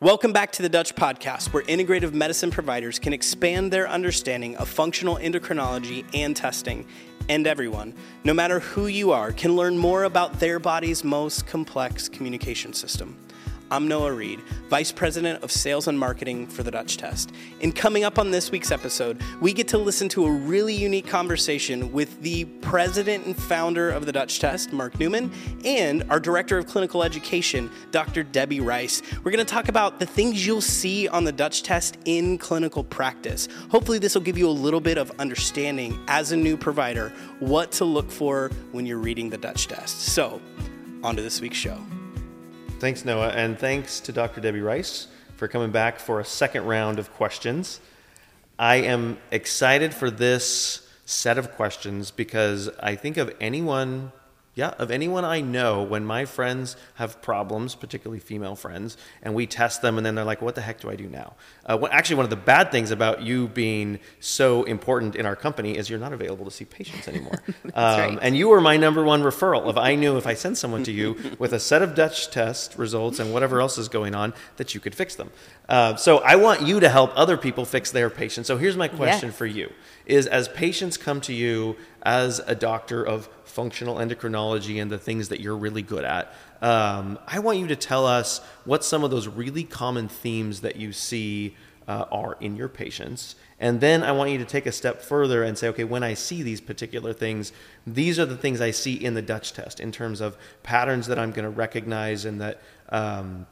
Welcome 0.00 0.32
back 0.32 0.52
to 0.52 0.62
the 0.62 0.68
Dutch 0.68 0.94
Podcast, 0.94 1.52
where 1.52 1.64
integrative 1.64 2.12
medicine 2.12 2.52
providers 2.52 3.00
can 3.00 3.12
expand 3.12 3.72
their 3.72 3.88
understanding 3.88 4.54
of 4.54 4.68
functional 4.68 5.16
endocrinology 5.16 6.04
and 6.14 6.36
testing. 6.36 6.86
And 7.28 7.48
everyone, 7.48 7.94
no 8.22 8.32
matter 8.32 8.60
who 8.60 8.86
you 8.86 9.10
are, 9.10 9.32
can 9.32 9.56
learn 9.56 9.76
more 9.76 10.04
about 10.04 10.38
their 10.38 10.60
body's 10.60 11.02
most 11.02 11.48
complex 11.48 12.08
communication 12.08 12.72
system. 12.74 13.18
I'm 13.70 13.86
Noah 13.86 14.12
Reed, 14.12 14.40
Vice 14.70 14.90
President 14.90 15.42
of 15.44 15.52
Sales 15.52 15.88
and 15.88 15.98
Marketing 15.98 16.46
for 16.46 16.62
the 16.62 16.70
Dutch 16.70 16.96
Test. 16.96 17.32
And 17.60 17.76
coming 17.76 18.02
up 18.02 18.18
on 18.18 18.30
this 18.30 18.50
week's 18.50 18.70
episode, 18.70 19.20
we 19.42 19.52
get 19.52 19.68
to 19.68 19.78
listen 19.78 20.08
to 20.10 20.24
a 20.24 20.30
really 20.30 20.74
unique 20.74 21.06
conversation 21.06 21.92
with 21.92 22.22
the 22.22 22.46
President 22.62 23.26
and 23.26 23.36
founder 23.36 23.90
of 23.90 24.06
the 24.06 24.12
Dutch 24.12 24.40
Test, 24.40 24.72
Mark 24.72 24.98
Newman, 24.98 25.30
and 25.66 26.02
our 26.08 26.18
Director 26.18 26.56
of 26.56 26.66
Clinical 26.66 27.02
Education, 27.02 27.70
Dr. 27.90 28.22
Debbie 28.22 28.60
Rice. 28.60 29.02
We're 29.22 29.32
going 29.32 29.44
to 29.44 29.52
talk 29.52 29.68
about 29.68 29.98
the 29.98 30.06
things 30.06 30.46
you'll 30.46 30.62
see 30.62 31.06
on 31.06 31.24
the 31.24 31.32
Dutch 31.32 31.62
Test 31.62 31.98
in 32.06 32.38
clinical 32.38 32.82
practice. 32.82 33.48
Hopefully, 33.70 33.98
this 33.98 34.14
will 34.14 34.22
give 34.22 34.38
you 34.38 34.48
a 34.48 34.50
little 34.50 34.80
bit 34.80 34.96
of 34.96 35.12
understanding 35.18 36.02
as 36.08 36.32
a 36.32 36.36
new 36.38 36.56
provider 36.56 37.10
what 37.38 37.70
to 37.72 37.84
look 37.84 38.10
for 38.10 38.50
when 38.72 38.86
you're 38.86 38.96
reading 38.96 39.28
the 39.28 39.38
Dutch 39.38 39.68
Test. 39.68 40.00
So, 40.00 40.40
on 41.04 41.16
to 41.16 41.22
this 41.22 41.42
week's 41.42 41.58
show. 41.58 41.78
Thanks, 42.80 43.04
Noah, 43.04 43.30
and 43.30 43.58
thanks 43.58 43.98
to 43.98 44.12
Dr. 44.12 44.40
Debbie 44.40 44.60
Rice 44.60 45.08
for 45.36 45.48
coming 45.48 45.72
back 45.72 45.98
for 45.98 46.20
a 46.20 46.24
second 46.24 46.64
round 46.64 47.00
of 47.00 47.12
questions. 47.12 47.80
I 48.56 48.76
am 48.76 49.18
excited 49.32 49.92
for 49.92 50.12
this 50.12 50.88
set 51.04 51.38
of 51.38 51.56
questions 51.56 52.12
because 52.12 52.70
I 52.78 52.94
think 52.94 53.16
of 53.16 53.34
anyone 53.40 54.12
yeah, 54.58 54.74
of 54.76 54.90
anyone 54.90 55.24
I 55.24 55.40
know, 55.40 55.84
when 55.84 56.04
my 56.04 56.24
friends 56.24 56.76
have 56.94 57.22
problems, 57.22 57.76
particularly 57.76 58.18
female 58.18 58.56
friends, 58.56 58.96
and 59.22 59.32
we 59.32 59.46
test 59.46 59.82
them, 59.82 59.98
and 59.98 60.04
then 60.04 60.16
they're 60.16 60.24
like, 60.24 60.42
"What 60.42 60.56
the 60.56 60.62
heck 60.62 60.80
do 60.80 60.90
I 60.90 60.96
do 60.96 61.06
now?" 61.06 61.34
Uh, 61.64 61.78
well, 61.80 61.92
actually, 61.92 62.16
one 62.16 62.24
of 62.24 62.30
the 62.30 62.36
bad 62.54 62.72
things 62.72 62.90
about 62.90 63.22
you 63.22 63.46
being 63.46 64.00
so 64.18 64.64
important 64.64 65.14
in 65.14 65.26
our 65.26 65.36
company 65.36 65.76
is 65.76 65.88
you're 65.88 66.00
not 66.00 66.12
available 66.12 66.44
to 66.44 66.50
see 66.50 66.64
patients 66.64 67.06
anymore. 67.06 67.40
um, 67.66 67.72
right. 67.74 68.18
And 68.20 68.36
you 68.36 68.48
were 68.48 68.60
my 68.60 68.76
number 68.76 69.04
one 69.04 69.22
referral. 69.22 69.70
If 69.70 69.76
I 69.76 69.94
knew 69.94 70.16
if 70.16 70.26
I 70.26 70.34
sent 70.34 70.58
someone 70.58 70.82
to 70.82 70.92
you 70.92 71.16
with 71.38 71.52
a 71.52 71.60
set 71.60 71.80
of 71.80 71.94
Dutch 71.94 72.28
test 72.32 72.76
results 72.76 73.20
and 73.20 73.32
whatever 73.32 73.60
else 73.60 73.78
is 73.78 73.88
going 73.88 74.16
on, 74.16 74.34
that 74.56 74.74
you 74.74 74.80
could 74.80 74.94
fix 74.96 75.14
them. 75.14 75.30
Uh, 75.68 75.94
so 75.94 76.18
I 76.18 76.34
want 76.34 76.62
you 76.62 76.80
to 76.80 76.88
help 76.88 77.12
other 77.14 77.36
people 77.36 77.64
fix 77.64 77.92
their 77.92 78.10
patients. 78.10 78.48
So 78.48 78.56
here's 78.56 78.76
my 78.76 78.88
question 78.88 79.28
yes. 79.28 79.38
for 79.38 79.46
you: 79.46 79.70
Is 80.04 80.26
as 80.26 80.48
patients 80.48 80.96
come 80.96 81.20
to 81.20 81.32
you 81.32 81.76
as 82.02 82.40
a 82.40 82.56
doctor 82.56 83.06
of 83.06 83.28
functional 83.48 83.96
endocrinology 83.96 84.80
and 84.80 84.90
the 84.90 84.98
things 84.98 85.28
that 85.28 85.40
you're 85.40 85.56
really 85.56 85.82
good 85.82 86.04
at. 86.04 86.32
Um, 86.60 87.18
I 87.26 87.38
want 87.38 87.58
you 87.58 87.66
to 87.68 87.76
tell 87.76 88.06
us 88.06 88.40
what 88.64 88.84
some 88.84 89.04
of 89.04 89.10
those 89.10 89.28
really 89.28 89.64
common 89.64 90.08
themes 90.08 90.60
that 90.60 90.76
you 90.76 90.92
see 90.92 91.56
uh, 91.88 92.04
are 92.12 92.36
in 92.40 92.54
your 92.56 92.68
patients. 92.68 93.34
And 93.58 93.80
then 93.80 94.02
I 94.02 94.12
want 94.12 94.30
you 94.30 94.38
to 94.38 94.44
take 94.44 94.66
a 94.66 94.72
step 94.72 95.00
further 95.00 95.42
and 95.42 95.56
say, 95.56 95.68
okay, 95.68 95.84
when 95.84 96.02
I 96.02 96.14
see 96.14 96.42
these 96.42 96.60
particular 96.60 97.12
things, 97.12 97.52
these 97.86 98.18
are 98.18 98.26
the 98.26 98.36
things 98.36 98.60
I 98.60 98.70
see 98.70 98.94
in 98.94 99.14
the 99.14 99.22
Dutch 99.22 99.54
test 99.54 99.80
in 99.80 99.90
terms 99.90 100.20
of 100.20 100.36
patterns 100.62 101.06
that 101.06 101.18
I'm 101.18 101.30
going 101.30 101.44
to 101.44 101.50
recognize 101.50 102.24
and 102.24 102.40
that 102.40 102.60
um, 102.90 103.46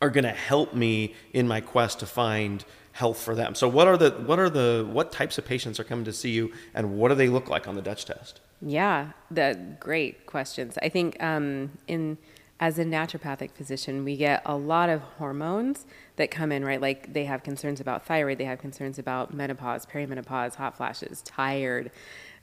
are 0.00 0.10
going 0.10 0.24
to 0.24 0.30
help 0.30 0.74
me 0.74 1.14
in 1.32 1.46
my 1.46 1.60
quest 1.60 2.00
to 2.00 2.06
find 2.06 2.64
health 2.92 3.20
for 3.20 3.34
them. 3.34 3.54
So 3.54 3.68
what 3.68 3.86
are 3.86 3.98
the 3.98 4.10
what 4.10 4.38
are 4.38 4.48
the 4.48 4.88
what 4.90 5.12
types 5.12 5.36
of 5.36 5.44
patients 5.44 5.78
are 5.78 5.84
coming 5.84 6.06
to 6.06 6.14
see 6.14 6.30
you 6.30 6.52
and 6.74 6.96
what 6.96 7.08
do 7.08 7.14
they 7.14 7.28
look 7.28 7.50
like 7.50 7.68
on 7.68 7.74
the 7.74 7.82
Dutch 7.82 8.06
test? 8.06 8.40
Yeah, 8.60 9.12
the 9.30 9.58
great 9.78 10.26
questions. 10.26 10.78
I 10.82 10.88
think 10.88 11.22
um, 11.22 11.72
in 11.86 12.18
as 12.58 12.78
a 12.78 12.84
naturopathic 12.84 13.52
physician, 13.52 14.04
we 14.04 14.16
get 14.16 14.42
a 14.46 14.56
lot 14.56 14.88
of 14.88 15.02
hormones 15.02 15.84
that 16.16 16.30
come 16.30 16.52
in, 16.52 16.64
right? 16.64 16.80
Like 16.80 17.12
they 17.12 17.24
have 17.26 17.42
concerns 17.42 17.80
about 17.80 18.06
thyroid, 18.06 18.38
they 18.38 18.44
have 18.44 18.58
concerns 18.58 18.98
about 18.98 19.34
menopause, 19.34 19.84
perimenopause, 19.84 20.54
hot 20.54 20.76
flashes, 20.76 21.20
tired. 21.22 21.90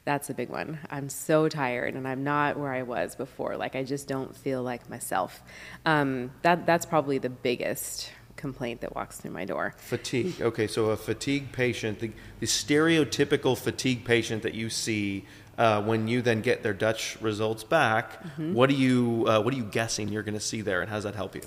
That's 0.05 0.29
a 0.29 0.33
big 0.33 0.49
one. 0.49 0.79
I'm 0.91 1.09
so 1.09 1.47
tired 1.47 1.95
and 1.95 2.07
I'm 2.07 2.23
not 2.23 2.59
where 2.59 2.73
I 2.73 2.83
was 2.83 3.15
before. 3.15 3.57
Like 3.57 3.75
I 3.75 3.83
just 3.83 4.07
don't 4.07 4.35
feel 4.35 4.61
like 4.61 4.87
myself. 4.89 5.41
Um, 5.85 6.31
that 6.43 6.65
that's 6.65 6.85
probably 6.85 7.17
the 7.17 7.29
biggest 7.29 8.11
complaint 8.35 8.81
that 8.81 8.93
walks 8.95 9.19
through 9.19 9.31
my 9.31 9.45
door. 9.45 9.73
Fatigue. 9.77 10.41
Okay, 10.41 10.67
so 10.67 10.89
a 10.89 10.97
fatigue 10.97 11.51
patient, 11.51 11.99
the, 11.99 12.11
the 12.39 12.45
stereotypical 12.45 13.57
fatigue 13.57 14.03
patient 14.03 14.43
that 14.43 14.53
you 14.53 14.69
see 14.69 15.25
uh, 15.57 15.81
when 15.81 16.07
you 16.07 16.21
then 16.21 16.41
get 16.41 16.63
their 16.63 16.73
Dutch 16.73 17.17
results 17.21 17.63
back, 17.63 18.23
mm-hmm. 18.23 18.53
what 18.53 18.69
are 18.69 18.73
you 18.73 19.25
uh, 19.27 19.41
what 19.41 19.53
are 19.53 19.57
you 19.57 19.63
guessing 19.63 20.09
you're 20.09 20.23
going 20.23 20.33
to 20.33 20.39
see 20.39 20.61
there, 20.61 20.81
and 20.81 20.89
how 20.89 20.97
does 20.97 21.03
that 21.03 21.15
help 21.15 21.35
you? 21.35 21.41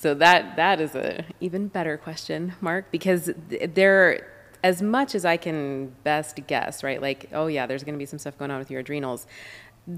So 0.00 0.14
that 0.14 0.56
that 0.56 0.80
is 0.80 0.94
a 0.94 1.24
even 1.40 1.68
better 1.68 1.96
question, 1.96 2.54
Mark, 2.60 2.90
because 2.90 3.30
there, 3.74 4.26
as 4.64 4.80
much 4.82 5.14
as 5.14 5.24
I 5.24 5.36
can 5.36 5.94
best 6.04 6.40
guess, 6.46 6.82
right? 6.82 7.00
Like, 7.00 7.28
oh 7.32 7.46
yeah, 7.46 7.66
there's 7.66 7.84
going 7.84 7.94
to 7.94 7.98
be 7.98 8.06
some 8.06 8.18
stuff 8.18 8.38
going 8.38 8.50
on 8.50 8.58
with 8.58 8.70
your 8.70 8.80
adrenals. 8.80 9.26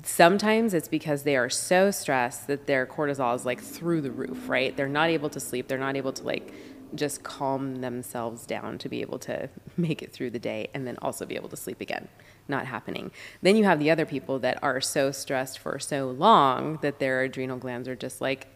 Sometimes 0.04 0.74
it's 0.74 0.88
because 0.88 1.22
they 1.22 1.36
are 1.36 1.50
so 1.50 1.90
stressed 1.90 2.46
that 2.46 2.66
their 2.66 2.86
cortisol 2.86 3.34
is 3.36 3.46
like 3.46 3.60
through 3.60 4.00
the 4.00 4.10
roof, 4.10 4.48
right? 4.48 4.76
They're 4.76 4.88
not 4.88 5.08
able 5.08 5.30
to 5.30 5.40
sleep. 5.40 5.68
They're 5.68 5.78
not 5.78 5.96
able 5.96 6.12
to 6.14 6.22
like 6.24 6.52
just 6.94 7.22
calm 7.22 7.76
themselves 7.76 8.44
down 8.44 8.78
to 8.78 8.88
be 8.88 9.00
able 9.00 9.18
to 9.20 9.48
make 9.76 10.02
it 10.02 10.12
through 10.12 10.30
the 10.30 10.38
day 10.38 10.68
and 10.74 10.86
then 10.86 10.98
also 11.00 11.24
be 11.24 11.36
able 11.36 11.48
to 11.48 11.56
sleep 11.56 11.80
again. 11.80 12.08
Not 12.48 12.66
happening. 12.66 13.10
Then 13.40 13.56
you 13.56 13.64
have 13.64 13.78
the 13.78 13.90
other 13.90 14.06
people 14.06 14.38
that 14.40 14.62
are 14.62 14.80
so 14.80 15.10
stressed 15.12 15.58
for 15.58 15.78
so 15.78 16.10
long 16.10 16.78
that 16.82 16.98
their 16.98 17.22
adrenal 17.22 17.58
glands 17.58 17.88
are 17.88 17.96
just 17.96 18.20
like 18.20 18.48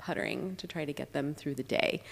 puttering 0.00 0.56
to 0.56 0.66
try 0.66 0.84
to 0.84 0.92
get 0.92 1.12
them 1.12 1.34
through 1.34 1.54
the 1.54 1.62
day. 1.62 2.02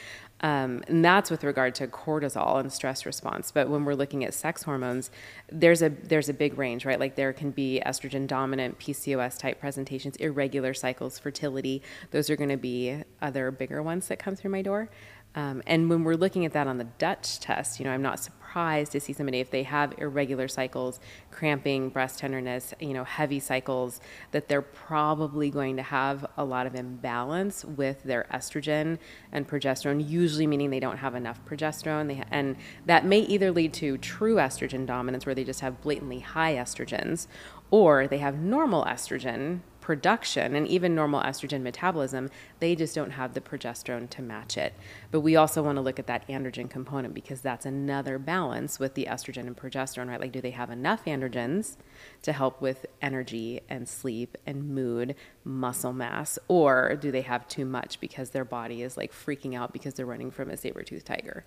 Um, 0.40 0.84
and 0.86 1.04
that's 1.04 1.30
with 1.30 1.42
regard 1.42 1.74
to 1.76 1.88
cortisol 1.88 2.60
and 2.60 2.72
stress 2.72 3.04
response. 3.04 3.50
But 3.50 3.68
when 3.68 3.84
we're 3.84 3.94
looking 3.94 4.24
at 4.24 4.34
sex 4.34 4.62
hormones, 4.62 5.10
there's 5.50 5.82
a 5.82 5.88
there's 5.88 6.28
a 6.28 6.34
big 6.34 6.56
range, 6.58 6.84
right? 6.84 7.00
Like 7.00 7.16
there 7.16 7.32
can 7.32 7.50
be 7.50 7.82
estrogen 7.84 8.26
dominant 8.26 8.78
PCOS 8.78 9.38
type 9.38 9.58
presentations, 9.58 10.16
irregular 10.16 10.74
cycles, 10.74 11.18
fertility. 11.18 11.82
Those 12.12 12.30
are 12.30 12.36
going 12.36 12.50
to 12.50 12.56
be 12.56 13.02
other 13.20 13.50
bigger 13.50 13.82
ones 13.82 14.06
that 14.08 14.18
come 14.18 14.36
through 14.36 14.52
my 14.52 14.62
door. 14.62 14.90
Um, 15.34 15.62
and 15.66 15.88
when 15.88 16.04
we're 16.04 16.16
looking 16.16 16.44
at 16.44 16.52
that 16.52 16.66
on 16.66 16.78
the 16.78 16.84
Dutch 16.84 17.38
test, 17.38 17.78
you 17.78 17.84
know, 17.84 17.92
I'm 17.92 18.02
not 18.02 18.18
surprised 18.18 18.92
to 18.92 19.00
see 19.00 19.12
somebody 19.12 19.40
if 19.40 19.50
they 19.50 19.62
have 19.62 19.94
irregular 19.98 20.48
cycles, 20.48 20.98
cramping, 21.30 21.90
breast 21.90 22.18
tenderness, 22.18 22.74
you 22.80 22.94
know, 22.94 23.04
heavy 23.04 23.38
cycles, 23.38 24.00
that 24.32 24.48
they're 24.48 24.62
probably 24.62 25.50
going 25.50 25.76
to 25.76 25.82
have 25.82 26.26
a 26.36 26.44
lot 26.44 26.66
of 26.66 26.74
imbalance 26.74 27.64
with 27.64 28.02
their 28.02 28.26
estrogen 28.32 28.98
and 29.30 29.46
progesterone. 29.46 30.08
Usually, 30.08 30.46
meaning 30.46 30.70
they 30.70 30.80
don't 30.80 30.96
have 30.96 31.14
enough 31.14 31.44
progesterone, 31.44 32.24
and 32.30 32.56
that 32.86 33.04
may 33.04 33.20
either 33.20 33.52
lead 33.52 33.74
to 33.74 33.98
true 33.98 34.36
estrogen 34.36 34.86
dominance, 34.86 35.26
where 35.26 35.34
they 35.34 35.44
just 35.44 35.60
have 35.60 35.80
blatantly 35.82 36.20
high 36.20 36.54
estrogens, 36.54 37.26
or 37.70 38.08
they 38.08 38.18
have 38.18 38.38
normal 38.38 38.84
estrogen 38.86 39.60
production 39.88 40.54
and 40.54 40.68
even 40.68 40.94
normal 40.94 41.22
estrogen 41.22 41.62
metabolism, 41.62 42.28
they 42.58 42.76
just 42.76 42.94
don't 42.94 43.12
have 43.12 43.32
the 43.32 43.40
progesterone 43.40 44.06
to 44.10 44.20
match 44.20 44.58
it. 44.58 44.74
But 45.10 45.20
we 45.20 45.34
also 45.34 45.62
want 45.62 45.76
to 45.76 45.80
look 45.80 45.98
at 45.98 46.06
that 46.08 46.28
androgen 46.28 46.68
component 46.68 47.14
because 47.14 47.40
that's 47.40 47.64
another 47.64 48.18
balance 48.18 48.78
with 48.78 48.92
the 48.92 49.06
estrogen 49.06 49.46
and 49.46 49.56
progesterone, 49.56 50.08
right? 50.08 50.20
Like, 50.20 50.32
do 50.32 50.42
they 50.42 50.50
have 50.50 50.68
enough 50.68 51.06
androgens 51.06 51.78
to 52.20 52.34
help 52.34 52.60
with 52.60 52.84
energy 53.00 53.62
and 53.70 53.88
sleep 53.88 54.36
and 54.44 54.68
mood, 54.74 55.14
muscle 55.42 55.94
mass, 55.94 56.38
or 56.48 56.94
do 56.96 57.10
they 57.10 57.22
have 57.22 57.48
too 57.48 57.64
much 57.64 57.98
because 57.98 58.28
their 58.28 58.44
body 58.44 58.82
is 58.82 58.98
like 58.98 59.10
freaking 59.10 59.56
out 59.56 59.72
because 59.72 59.94
they're 59.94 60.04
running 60.04 60.30
from 60.30 60.50
a 60.50 60.58
saber 60.58 60.82
toothed 60.82 61.06
tiger? 61.06 61.46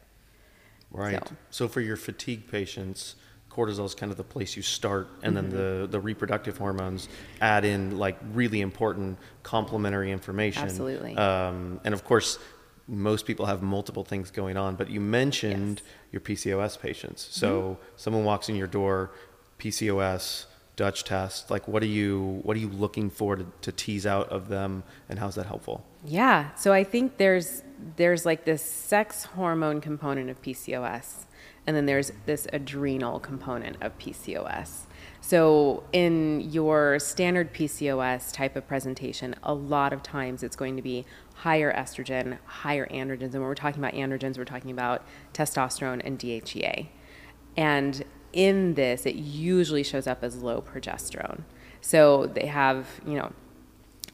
Right. 0.90 1.28
So. 1.28 1.36
so 1.52 1.68
for 1.68 1.82
your 1.82 1.96
fatigue 1.96 2.50
patients, 2.50 3.18
cortisol 3.52 3.86
is 3.86 3.94
kind 3.94 4.12
of 4.12 4.18
the 4.18 4.24
place 4.24 4.56
you 4.56 4.62
start, 4.62 5.10
and 5.24 5.36
mm-hmm. 5.36 5.50
then 5.50 5.82
the 5.82 5.88
the 5.88 6.00
reproductive 6.00 6.58
hormones 6.58 7.10
add 7.42 7.66
in 7.66 7.98
like 7.98 8.18
really 8.34 8.62
important 8.62 9.18
complementary 9.44 10.12
information. 10.12 10.64
Absolutely. 10.64 11.16
Um, 11.18 11.80
and 11.84 11.94
of 11.94 12.04
course, 12.04 12.40
most 12.88 13.26
people 13.26 13.46
have 13.46 13.62
multiple 13.62 14.04
things 14.04 14.32
going 14.32 14.58
on. 14.58 14.76
But 14.76 14.90
you 14.90 15.00
mentioned 15.00 15.82
yes. 15.84 16.12
your 16.12 16.22
PCOS 16.22 16.80
patients. 16.80 17.28
So 17.32 17.62
mm-hmm. 17.62 17.82
someone 17.96 18.24
walks 18.24 18.50
in 18.50 18.56
your 18.56 18.68
door, 18.68 19.12
PCOS. 19.60 20.46
Dutch 20.78 21.04
test 21.04 21.52
like 21.52 21.68
what 21.68 21.84
are 21.84 21.88
you 21.88 22.40
what 22.44 22.56
are 22.58 22.60
you 22.60 22.70
looking 22.70 23.12
for 23.12 23.36
to, 23.36 23.46
to 23.62 23.72
tease 23.72 24.08
out 24.08 24.30
of 24.30 24.48
them 24.48 24.84
and 25.10 25.20
how's 25.20 25.36
that 25.36 25.46
helpful 25.46 25.86
yeah 26.06 26.56
so 26.56 26.74
i 26.74 26.84
think 26.84 27.18
there's 27.18 27.62
there's 27.98 28.26
like 28.26 28.46
this 28.46 28.64
sex 28.64 29.26
hormone 29.26 29.80
component 29.82 30.30
of 30.30 30.42
pcos 30.42 31.26
and 31.68 31.76
then 31.76 31.86
there's 31.86 32.12
this 32.26 32.48
adrenal 32.52 33.20
component 33.20 33.78
of 33.82 33.98
PCOS. 34.00 34.86
So, 35.24 35.84
in 35.94 36.42
your 36.42 36.98
standard 36.98 37.54
PCOS 37.54 38.34
type 38.34 38.56
of 38.56 38.68
presentation, 38.68 39.36
a 39.44 39.54
lot 39.54 39.94
of 39.94 40.02
times 40.02 40.42
it's 40.42 40.56
going 40.56 40.76
to 40.76 40.82
be 40.82 41.06
higher 41.36 41.72
estrogen, 41.72 42.40
higher 42.46 42.88
androgens. 42.88 43.34
And 43.34 43.34
when 43.34 43.44
we're 43.44 43.56
talking 43.56 43.80
about 43.84 43.94
androgens, 43.94 44.38
we're 44.38 44.46
talking 44.46 44.72
about 44.72 45.06
testosterone 45.34 46.02
and 46.04 46.18
DHEA. 46.18 46.88
And 47.56 48.04
in 48.34 48.74
this, 48.74 49.06
it 49.06 49.16
usually 49.16 49.84
shows 49.84 50.08
up 50.08 50.24
as 50.24 50.42
low 50.42 50.62
progesterone. 50.62 51.44
So, 51.82 52.26
they 52.26 52.48
have, 52.48 52.88
you 53.06 53.14
know, 53.14 53.32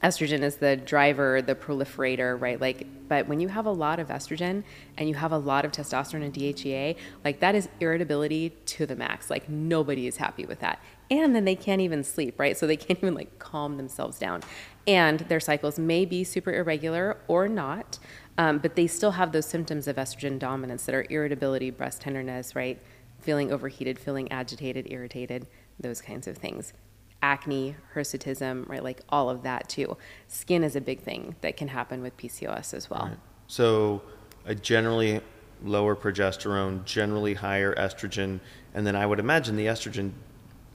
estrogen 0.03 0.41
is 0.41 0.57
the 0.57 0.75
driver, 0.75 1.41
the 1.41 1.55
proliferator, 1.55 2.39
right? 2.39 2.61
Like, 2.61 2.85
but 3.07 3.27
when 3.27 3.39
you 3.39 3.47
have 3.47 3.65
a 3.65 3.71
lot 3.71 3.99
of 3.99 4.09
estrogen 4.09 4.63
and 4.97 5.09
you 5.09 5.15
have 5.15 5.31
a 5.31 5.38
lot 5.38 5.65
of 5.65 5.71
testosterone 5.71 6.23
and 6.23 6.33
DHEA, 6.33 6.95
like 7.23 7.39
that 7.39 7.55
is 7.55 7.67
irritability 7.79 8.51
to 8.67 8.85
the 8.85 8.95
max. 8.95 9.29
Like 9.29 9.49
nobody 9.49 10.05
is 10.05 10.17
happy 10.17 10.45
with 10.45 10.59
that. 10.59 10.79
And 11.09 11.35
then 11.35 11.45
they 11.45 11.55
can't 11.55 11.81
even 11.81 12.03
sleep, 12.03 12.39
right? 12.39 12.55
So 12.55 12.67
they 12.67 12.77
can't 12.77 12.99
even 12.99 13.15
like 13.15 13.39
calm 13.39 13.77
themselves 13.77 14.19
down. 14.19 14.41
And 14.85 15.21
their 15.21 15.39
cycles 15.39 15.79
may 15.79 16.05
be 16.05 16.23
super 16.23 16.53
irregular 16.53 17.17
or 17.27 17.47
not, 17.47 17.97
um, 18.38 18.59
but 18.59 18.75
they 18.75 18.88
still 18.88 19.11
have 19.11 19.31
those 19.31 19.47
symptoms 19.47 19.88
of 19.88 19.95
estrogen 19.95 20.38
dominance 20.38 20.85
that 20.85 20.93
are 20.93 21.05
irritability, 21.09 21.71
breast 21.71 22.01
tenderness, 22.01 22.55
right? 22.55 22.79
Feeling 23.19 23.51
overheated, 23.51 23.97
feeling 23.97 24.31
agitated, 24.31 24.88
irritated, 24.91 25.47
those 25.79 26.01
kinds 26.01 26.27
of 26.27 26.38
things 26.38 26.73
acne, 27.21 27.75
hirsutism, 27.95 28.67
right? 28.67 28.83
Like 28.83 29.01
all 29.09 29.29
of 29.29 29.43
that 29.43 29.69
too. 29.69 29.97
Skin 30.27 30.63
is 30.63 30.75
a 30.75 30.81
big 30.81 31.01
thing 31.01 31.35
that 31.41 31.57
can 31.57 31.69
happen 31.69 32.01
with 32.01 32.15
PCOS 32.17 32.73
as 32.73 32.89
well. 32.89 33.07
Right. 33.09 33.17
So, 33.47 34.01
a 34.45 34.55
generally 34.55 35.21
lower 35.63 35.95
progesterone, 35.95 36.85
generally 36.85 37.33
higher 37.33 37.73
estrogen, 37.75 38.39
and 38.73 38.85
then 38.85 38.95
I 38.95 39.05
would 39.05 39.19
imagine 39.19 39.55
the 39.55 39.65
estrogen 39.65 40.11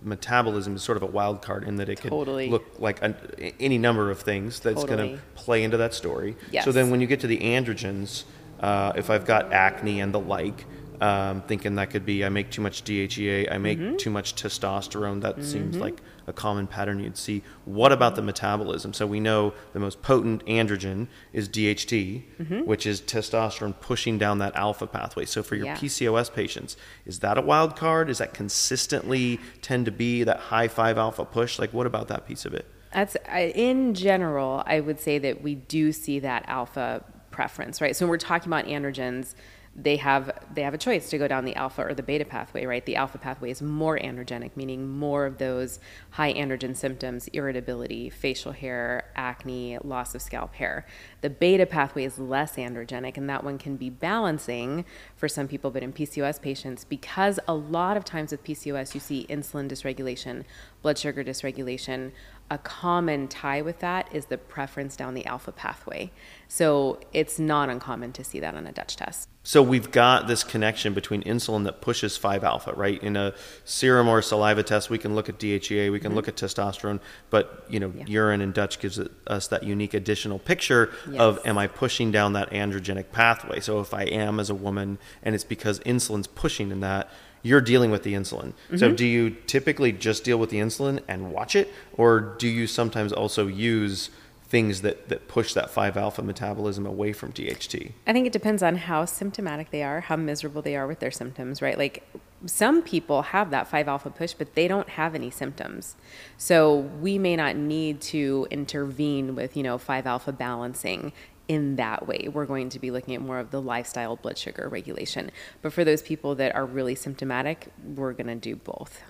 metabolism 0.04 0.74
is 0.74 0.82
sort 0.82 0.96
of 0.96 1.02
a 1.02 1.06
wild 1.06 1.42
card 1.42 1.64
in 1.64 1.76
that 1.76 1.88
it 1.88 1.98
totally. 1.98 2.46
could 2.46 2.52
look 2.52 2.80
like 2.80 3.00
a, 3.02 3.14
any 3.60 3.78
number 3.78 4.10
of 4.10 4.20
things 4.20 4.60
that's 4.60 4.80
totally. 4.80 4.96
going 4.96 5.16
to 5.16 5.22
play 5.34 5.62
into 5.62 5.76
that 5.76 5.94
story. 5.94 6.36
Yes. 6.50 6.64
So 6.64 6.72
then 6.72 6.90
when 6.90 7.00
you 7.00 7.06
get 7.06 7.20
to 7.20 7.26
the 7.26 7.38
androgens, 7.38 8.24
uh, 8.60 8.92
if 8.96 9.10
I've 9.10 9.24
got 9.24 9.52
acne 9.52 10.00
and 10.00 10.12
the 10.12 10.20
like, 10.20 10.64
um, 11.00 11.42
thinking 11.42 11.74
that 11.76 11.90
could 11.90 12.06
be 12.06 12.24
I 12.24 12.28
make 12.28 12.50
too 12.50 12.62
much 12.62 12.84
DHEA, 12.84 13.50
I 13.50 13.58
make 13.58 13.78
mm-hmm. 13.78 13.96
too 13.96 14.10
much 14.10 14.34
testosterone. 14.34 15.20
That 15.22 15.34
mm-hmm. 15.34 15.44
seems 15.44 15.76
like 15.76 16.00
a 16.26 16.32
common 16.32 16.66
pattern 16.66 17.00
you'd 17.00 17.16
see. 17.16 17.42
What 17.64 17.92
about 17.92 18.14
the 18.14 18.22
metabolism? 18.22 18.92
So 18.92 19.06
we 19.06 19.20
know 19.20 19.54
the 19.72 19.80
most 19.80 20.02
potent 20.02 20.44
androgen 20.46 21.08
is 21.32 21.48
DHT, 21.48 22.22
mm-hmm. 22.40 22.64
which 22.64 22.86
is 22.86 23.00
testosterone 23.00 23.78
pushing 23.80 24.18
down 24.18 24.38
that 24.38 24.54
alpha 24.56 24.86
pathway. 24.86 25.24
So 25.24 25.42
for 25.42 25.56
your 25.56 25.66
yeah. 25.66 25.76
PCOS 25.76 26.32
patients, 26.32 26.76
is 27.06 27.20
that 27.20 27.38
a 27.38 27.42
wild 27.42 27.76
card? 27.76 28.10
Is 28.10 28.18
that 28.18 28.34
consistently 28.34 29.40
tend 29.60 29.86
to 29.86 29.92
be 29.92 30.24
that 30.24 30.38
high 30.38 30.68
5 30.68 30.98
alpha 30.98 31.24
push? 31.24 31.58
Like 31.58 31.72
what 31.72 31.86
about 31.86 32.08
that 32.08 32.26
piece 32.26 32.44
of 32.44 32.54
it? 32.54 32.66
That's 32.92 33.16
in 33.26 33.94
general, 33.94 34.62
I 34.66 34.80
would 34.80 35.00
say 35.00 35.18
that 35.18 35.42
we 35.42 35.54
do 35.54 35.92
see 35.92 36.18
that 36.20 36.44
alpha 36.46 37.02
preference, 37.30 37.80
right? 37.80 37.96
So 37.96 38.04
when 38.04 38.10
we're 38.10 38.18
talking 38.18 38.48
about 38.48 38.66
androgens, 38.66 39.34
they 39.74 39.96
have 39.96 40.30
they 40.52 40.62
have 40.62 40.74
a 40.74 40.78
choice 40.78 41.08
to 41.08 41.16
go 41.16 41.26
down 41.26 41.46
the 41.46 41.56
alpha 41.56 41.82
or 41.82 41.94
the 41.94 42.02
beta 42.02 42.26
pathway, 42.26 42.66
right? 42.66 42.84
The 42.84 42.96
alpha 42.96 43.16
pathway 43.16 43.50
is 43.50 43.62
more 43.62 43.98
androgenic, 43.98 44.50
meaning 44.54 44.86
more 44.86 45.24
of 45.24 45.38
those 45.38 45.80
high 46.10 46.34
androgen 46.34 46.76
symptoms, 46.76 47.28
irritability, 47.28 48.10
facial 48.10 48.52
hair, 48.52 49.10
acne, 49.16 49.78
loss 49.82 50.14
of 50.14 50.20
scalp 50.20 50.54
hair. 50.56 50.86
The 51.22 51.30
beta 51.30 51.64
pathway 51.64 52.04
is 52.04 52.18
less 52.18 52.56
androgenic, 52.56 53.16
and 53.16 53.30
that 53.30 53.44
one 53.44 53.56
can 53.56 53.76
be 53.76 53.88
balancing 53.88 54.84
for 55.16 55.26
some 55.26 55.48
people, 55.48 55.70
but 55.70 55.82
in 55.82 55.92
PCOS 55.92 56.42
patients, 56.42 56.84
because 56.84 57.40
a 57.48 57.54
lot 57.54 57.96
of 57.96 58.04
times 58.04 58.30
with 58.30 58.44
PCOS 58.44 58.92
you 58.92 59.00
see 59.00 59.26
insulin 59.30 59.70
dysregulation, 59.70 60.44
blood 60.82 60.98
sugar 60.98 61.24
dysregulation, 61.24 62.12
a 62.50 62.58
common 62.58 63.26
tie 63.26 63.62
with 63.62 63.78
that 63.78 64.06
is 64.12 64.26
the 64.26 64.36
preference 64.36 64.96
down 64.96 65.14
the 65.14 65.24
alpha 65.24 65.50
pathway. 65.50 66.12
So 66.46 67.00
it's 67.14 67.38
not 67.38 67.70
uncommon 67.70 68.12
to 68.12 68.24
see 68.24 68.38
that 68.40 68.54
on 68.54 68.66
a 68.66 68.72
Dutch 68.72 68.96
test. 68.96 69.31
So 69.44 69.60
we've 69.62 69.90
got 69.90 70.28
this 70.28 70.44
connection 70.44 70.94
between 70.94 71.22
insulin 71.24 71.64
that 71.64 71.80
pushes 71.80 72.16
5 72.16 72.44
alpha, 72.44 72.72
right? 72.74 73.02
In 73.02 73.16
a 73.16 73.34
serum 73.64 74.08
or 74.08 74.22
saliva 74.22 74.62
test, 74.62 74.88
we 74.88 74.98
can 74.98 75.14
look 75.14 75.28
at 75.28 75.38
DHEA, 75.38 75.90
we 75.90 75.98
can 75.98 76.10
mm-hmm. 76.10 76.16
look 76.16 76.28
at 76.28 76.36
testosterone, 76.36 77.00
but 77.28 77.66
you 77.68 77.80
know, 77.80 77.92
yeah. 77.96 78.04
urine 78.06 78.40
and 78.40 78.54
Dutch 78.54 78.78
gives 78.78 79.00
us 79.26 79.48
that 79.48 79.64
unique 79.64 79.94
additional 79.94 80.38
picture 80.38 80.92
yes. 81.10 81.20
of 81.20 81.40
am 81.44 81.58
I 81.58 81.66
pushing 81.66 82.12
down 82.12 82.34
that 82.34 82.50
androgenic 82.50 83.10
pathway? 83.10 83.58
So 83.58 83.80
if 83.80 83.92
I 83.92 84.04
am 84.04 84.38
as 84.38 84.48
a 84.48 84.54
woman 84.54 84.98
and 85.22 85.34
it's 85.34 85.44
because 85.44 85.80
insulin's 85.80 86.28
pushing 86.28 86.70
in 86.70 86.80
that, 86.80 87.10
you're 87.42 87.60
dealing 87.60 87.90
with 87.90 88.04
the 88.04 88.14
insulin. 88.14 88.52
Mm-hmm. 88.52 88.76
So 88.76 88.92
do 88.92 89.04
you 89.04 89.30
typically 89.30 89.90
just 89.90 90.22
deal 90.22 90.38
with 90.38 90.50
the 90.50 90.58
insulin 90.58 91.00
and 91.08 91.32
watch 91.32 91.56
it, 91.56 91.72
or 91.94 92.20
do 92.20 92.46
you 92.46 92.68
sometimes 92.68 93.12
also 93.12 93.48
use 93.48 94.10
things 94.52 94.82
that, 94.82 95.08
that 95.08 95.28
push 95.28 95.54
that 95.54 95.70
5 95.70 95.96
alpha 95.96 96.20
metabolism 96.22 96.84
away 96.84 97.14
from 97.14 97.32
DHT? 97.32 97.92
I 98.06 98.12
think 98.12 98.26
it 98.26 98.34
depends 98.34 98.62
on 98.62 98.76
how 98.76 99.06
symptomatic 99.06 99.70
they 99.70 99.82
are, 99.82 100.00
how 100.02 100.16
miserable 100.16 100.60
they 100.60 100.76
are 100.76 100.86
with 100.86 101.00
their 101.00 101.10
symptoms, 101.10 101.62
right? 101.62 101.78
Like 101.78 102.06
some 102.44 102.82
people 102.82 103.22
have 103.22 103.48
that 103.50 103.66
5 103.66 103.88
alpha 103.88 104.10
push, 104.10 104.34
but 104.34 104.54
they 104.54 104.68
don't 104.68 104.90
have 104.90 105.14
any 105.14 105.30
symptoms. 105.30 105.96
So 106.36 106.76
we 106.76 107.16
may 107.16 107.34
not 107.34 107.56
need 107.56 108.02
to 108.12 108.46
intervene 108.50 109.34
with, 109.34 109.56
you 109.56 109.62
know, 109.62 109.78
5 109.78 110.06
alpha 110.06 110.32
balancing 110.32 111.14
in 111.48 111.76
that 111.76 112.06
way. 112.06 112.28
We're 112.30 112.44
going 112.44 112.68
to 112.68 112.78
be 112.78 112.90
looking 112.90 113.14
at 113.14 113.22
more 113.22 113.38
of 113.38 113.52
the 113.52 113.62
lifestyle 113.62 114.16
blood 114.16 114.36
sugar 114.36 114.68
regulation. 114.68 115.30
But 115.62 115.72
for 115.72 115.82
those 115.82 116.02
people 116.02 116.34
that 116.34 116.54
are 116.54 116.66
really 116.66 116.94
symptomatic, 116.94 117.72
we're 117.82 118.12
going 118.12 118.26
to 118.26 118.34
do 118.34 118.56
both. 118.56 119.00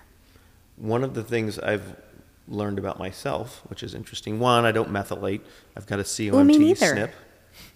One 0.77 1.03
of 1.03 1.15
the 1.15 1.23
things 1.23 1.59
I've 1.59 1.97
learned 2.47 2.79
about 2.79 2.99
myself, 2.99 3.61
which 3.67 3.83
is 3.83 3.93
interesting. 3.93 4.39
One, 4.39 4.65
I 4.65 4.71
don't 4.71 4.89
methylate. 4.89 5.41
I've 5.75 5.85
got 5.85 5.99
a 5.99 6.03
COMT 6.03 6.31
SNP. 6.77 7.11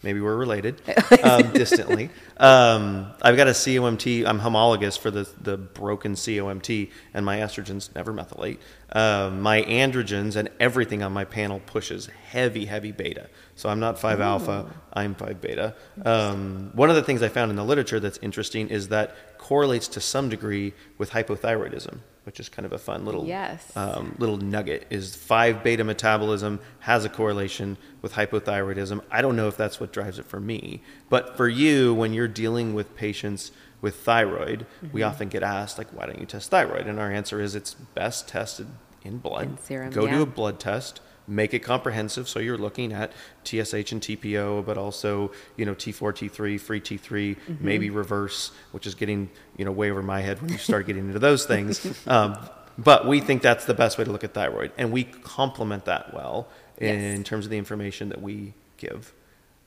Maybe 0.04 0.20
we're 0.20 0.36
related 0.36 0.82
um, 1.24 1.52
distantly. 1.54 2.10
Um, 2.38 3.12
I've 3.22 3.38
got 3.38 3.48
a 3.48 3.52
COMT. 3.52 4.26
I'm 4.26 4.40
homologous 4.40 4.98
for 4.98 5.12
the 5.12 5.30
the 5.42 5.58
broken 5.58 6.14
COMT, 6.14 6.92
and 7.14 7.26
my 7.26 7.38
estrogens 7.38 7.94
never 7.96 8.14
methylate. 8.14 8.58
Um, 8.92 9.42
my 9.42 9.62
androgens 9.64 10.36
and 10.36 10.50
everything 10.60 11.04
on 11.04 11.14
my 11.14 11.26
panel 11.26 11.60
pushes 11.66 12.08
heavy, 12.30 12.66
heavy 12.66 12.92
beta. 12.92 13.30
So 13.56 13.70
I'm 13.70 13.80
not 13.80 14.00
5 14.00 14.20
Ooh. 14.20 14.24
alpha, 14.24 14.74
I'm 14.94 15.14
5 15.14 15.42
beta. 15.42 15.76
Um, 16.06 16.72
one 16.74 16.90
of 16.90 16.96
the 16.96 17.04
things 17.04 17.22
I 17.22 17.28
found 17.28 17.52
in 17.52 17.58
the 17.58 17.66
literature 17.66 18.00
that's 18.00 18.18
interesting 18.22 18.70
is 18.70 18.88
that 18.90 19.38
correlates 19.38 19.88
to 19.90 20.00
some 20.00 20.30
degree 20.30 20.74
with 20.98 21.12
hypothyroidism, 21.12 22.00
which 22.28 22.42
is 22.42 22.50
kind 22.50 22.66
of 22.66 22.74
a 22.74 22.78
fun 22.78 23.06
little 23.06 23.26
yes. 23.26 23.72
um, 23.78 24.14
little 24.20 24.36
nugget. 24.36 24.86
Is 24.90 25.16
5 25.16 25.64
beta 25.64 25.86
metabolism 25.86 26.60
has 26.80 27.06
a 27.06 27.10
correlation 27.10 27.78
with 28.02 28.16
hypothyroidism. 28.16 29.02
I 29.10 29.22
don't 29.22 29.38
know 29.38 29.48
if 29.48 29.56
that's 29.56 29.80
what 29.80 29.94
drives 29.94 30.20
it 30.20 30.26
for 30.26 30.42
me, 30.42 30.84
but 31.08 31.38
for 31.38 31.48
you, 31.48 31.94
when 31.94 32.14
you're 32.14 32.28
dealing 32.28 32.74
with 32.74 32.98
patients 32.98 33.52
with 33.80 33.96
thyroid, 33.96 34.66
mm-hmm. 34.84 34.92
we 34.92 35.04
often 35.04 35.30
get 35.30 35.42
asked 35.42 35.78
like, 35.78 35.88
why 35.94 36.06
don't 36.06 36.20
you 36.20 36.26
test 36.26 36.52
thyroid? 36.52 36.86
And 36.86 37.00
our 37.00 37.10
answer 37.10 37.40
is 37.40 37.56
it's 37.56 37.74
best 37.74 38.28
tested 38.28 38.68
in 39.06 39.20
blood. 39.20 39.44
In 39.44 39.58
serum, 39.60 39.92
Go 39.92 40.06
yeah. 40.06 40.18
do 40.18 40.22
a 40.24 40.26
blood 40.26 40.60
test 40.60 41.00
make 41.28 41.54
it 41.54 41.60
comprehensive. 41.60 42.30
So 42.30 42.40
you're 42.40 42.58
looking 42.58 42.94
at 42.94 43.12
TSH 43.44 43.92
and 43.92 44.02
TPO, 44.02 44.66
but 44.66 44.78
also 44.78 45.32
you 45.56 45.66
know 45.66 45.76
T4, 45.76 46.14
T3, 46.14 46.60
free 46.60 46.82
T3, 46.82 47.00
mm-hmm. 47.00 47.66
maybe 47.66 47.90
reverse, 47.90 48.52
which 48.72 48.88
is 48.88 48.96
getting 48.96 49.30
you 49.58 49.66
know 49.66 49.72
way 49.72 49.92
over 49.92 50.02
my 50.02 50.22
head 50.22 50.42
when 50.42 50.52
you 50.52 50.58
start 50.58 50.88
getting 50.88 51.08
into 51.08 51.20
those 51.20 51.46
things. 51.46 51.86
Um, 52.08 52.38
but 52.78 53.08
we 53.08 53.20
think 53.20 53.42
that's 53.42 53.66
the 53.66 53.74
best 53.74 53.98
way 53.98 54.04
to 54.04 54.12
look 54.12 54.24
at 54.24 54.34
thyroid, 54.34 54.72
and 54.78 54.92
we 54.92 55.04
complement 55.04 55.86
that 55.86 56.14
well 56.14 56.48
in 56.78 57.18
yes. 57.18 57.28
terms 57.28 57.46
of 57.46 57.52
the 57.52 57.58
information 57.58 58.10
that 58.10 58.22
we 58.22 58.54
give. 58.78 59.14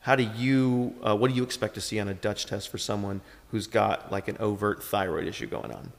How 0.00 0.16
do 0.16 0.22
you? 0.36 0.94
Uh, 1.02 1.16
what 1.16 1.28
do 1.30 1.36
you 1.36 1.42
expect 1.42 1.74
to 1.74 1.80
see 1.80 2.00
on 2.00 2.08
a 2.08 2.14
Dutch 2.14 2.46
test 2.46 2.70
for 2.70 2.78
someone 2.78 3.20
who's 3.50 3.66
got 3.66 4.10
like 4.10 4.28
an 4.28 4.36
overt 4.38 4.82
thyroid 4.82 5.26
issue 5.26 5.46
going 5.46 5.72
on? 5.72 5.92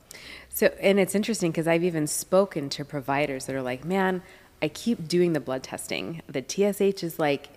So, 0.49 0.67
and 0.81 0.99
it's 0.99 1.13
interesting 1.13 1.51
because 1.51 1.67
I've 1.67 1.83
even 1.83 2.07
spoken 2.07 2.69
to 2.69 2.83
providers 2.83 3.45
that 3.45 3.55
are 3.55 3.61
like, 3.61 3.85
"Man, 3.85 4.23
I 4.61 4.67
keep 4.67 5.07
doing 5.07 5.33
the 5.33 5.39
blood 5.39 5.63
testing. 5.63 6.21
The 6.27 6.43
TSH 6.47 7.03
is 7.03 7.19
like, 7.19 7.49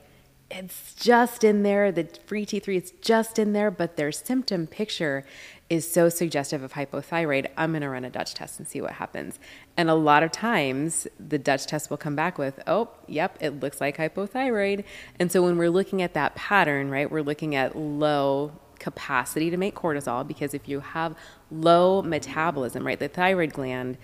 it's 0.51 0.95
just 0.95 1.43
in 1.43 1.63
there. 1.63 1.91
The 1.91 2.09
free 2.27 2.47
T3 2.47 2.83
is 2.83 2.93
just 3.01 3.39
in 3.39 3.53
there, 3.53 3.71
but 3.71 3.97
their 3.97 4.13
symptom 4.13 4.67
picture 4.67 5.25
is 5.71 5.91
so 5.91 6.09
suggestive 6.09 6.63
of 6.63 6.75
hypothyroid. 6.75 7.49
I'm 7.57 7.73
going 7.73 7.83
to 7.83 7.89
run 7.89 8.05
a 8.05 8.11
Dutch 8.11 8.35
test 8.35 8.59
and 8.59 8.69
see 8.69 8.81
what 8.81 8.93
happens. 8.93 9.39
And 9.77 9.89
a 9.89 9.95
lot 9.95 10.23
of 10.23 10.31
times, 10.31 11.07
the 11.19 11.39
Dutch 11.39 11.67
test 11.67 11.91
will 11.91 11.97
come 11.97 12.15
back 12.15 12.39
with, 12.39 12.63
oh, 12.67 12.91
yep, 13.09 13.37
it 13.41 13.61
looks 13.61 13.81
like 13.81 13.97
hypothyroid. 13.97 14.85
And 15.19 15.33
so 15.33 15.43
when 15.43 15.57
we're 15.57 15.71
looking 15.71 16.03
at 16.03 16.15
that 16.15 16.35
pattern, 16.35 16.91
right, 16.91 17.11
we're 17.11 17.23
looking 17.23 17.55
at 17.55 17.77
low 17.77 18.53
capacity 18.79 19.49
to 19.49 19.57
make 19.57 19.75
cortisol 19.75 20.27
because 20.27 20.53
if 20.53 20.69
you 20.69 20.81
have 20.81 21.17
low 21.51 22.03
metabolism, 22.03 22.87
right, 22.87 22.99
the 22.99 23.09
thyroid 23.09 23.53
gland 23.53 23.97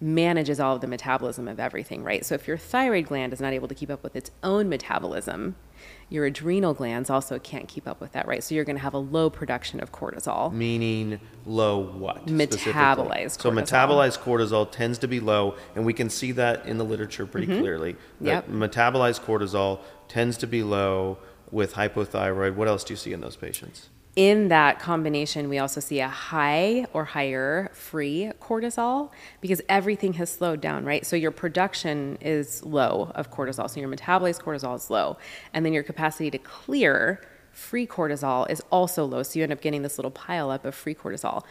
manages 0.00 0.58
all 0.58 0.74
of 0.74 0.80
the 0.80 0.86
metabolism 0.86 1.46
of 1.46 1.60
everything, 1.60 2.02
right? 2.02 2.24
So 2.24 2.34
if 2.34 2.48
your 2.48 2.56
thyroid 2.56 3.06
gland 3.06 3.32
is 3.32 3.40
not 3.40 3.52
able 3.52 3.68
to 3.68 3.74
keep 3.74 3.90
up 3.90 4.02
with 4.02 4.16
its 4.16 4.30
own 4.42 4.68
metabolism, 4.68 5.56
your 6.08 6.24
adrenal 6.24 6.72
glands 6.74 7.10
also 7.10 7.38
can't 7.38 7.68
keep 7.68 7.86
up 7.86 8.00
with 8.00 8.12
that, 8.12 8.26
right? 8.26 8.42
So 8.42 8.54
you're 8.54 8.64
going 8.64 8.76
to 8.76 8.82
have 8.82 8.94
a 8.94 8.98
low 8.98 9.28
production 9.28 9.80
of 9.80 9.92
cortisol. 9.92 10.52
Meaning 10.52 11.20
low 11.44 11.78
what? 11.78 12.26
Metabolized 12.26 13.38
cortisol. 13.38 13.40
So 13.40 13.50
metabolized 13.50 14.18
cortisol 14.18 14.70
tends 14.70 14.98
to 14.98 15.08
be 15.08 15.20
low, 15.20 15.56
and 15.74 15.84
we 15.84 15.92
can 15.92 16.08
see 16.08 16.32
that 16.32 16.66
in 16.66 16.78
the 16.78 16.84
literature 16.84 17.26
pretty 17.26 17.46
mm-hmm. 17.46 17.60
clearly. 17.60 17.96
That 18.20 18.48
yep. 18.48 18.48
metabolized 18.48 19.20
cortisol 19.20 19.80
tends 20.08 20.38
to 20.38 20.46
be 20.46 20.62
low 20.62 21.18
with 21.50 21.74
hypothyroid. 21.74 22.54
What 22.54 22.68
else 22.68 22.84
do 22.84 22.92
you 22.92 22.98
see 22.98 23.12
in 23.12 23.20
those 23.20 23.36
patients? 23.36 23.90
In 24.16 24.48
that 24.48 24.80
combination, 24.80 25.48
we 25.48 25.58
also 25.58 25.80
see 25.80 26.00
a 26.00 26.08
high 26.08 26.86
or 26.92 27.04
higher 27.04 27.70
free 27.72 28.32
cortisol 28.40 29.10
because 29.40 29.62
everything 29.68 30.14
has 30.14 30.30
slowed 30.30 30.60
down, 30.60 30.84
right? 30.84 31.06
So 31.06 31.14
your 31.14 31.30
production 31.30 32.18
is 32.20 32.64
low 32.64 33.12
of 33.14 33.30
cortisol. 33.30 33.70
So 33.70 33.78
your 33.78 33.88
metabolized 33.88 34.42
cortisol 34.42 34.74
is 34.76 34.90
low. 34.90 35.16
And 35.52 35.64
then 35.64 35.72
your 35.72 35.84
capacity 35.84 36.30
to 36.32 36.38
clear 36.38 37.22
free 37.52 37.86
cortisol 37.86 38.50
is 38.50 38.60
also 38.70 39.04
low. 39.04 39.22
So 39.22 39.38
you 39.38 39.44
end 39.44 39.52
up 39.52 39.60
getting 39.60 39.82
this 39.82 39.96
little 39.96 40.10
pile 40.10 40.50
up 40.50 40.64
of 40.64 40.74
free 40.74 40.94
cortisol. 40.94 41.44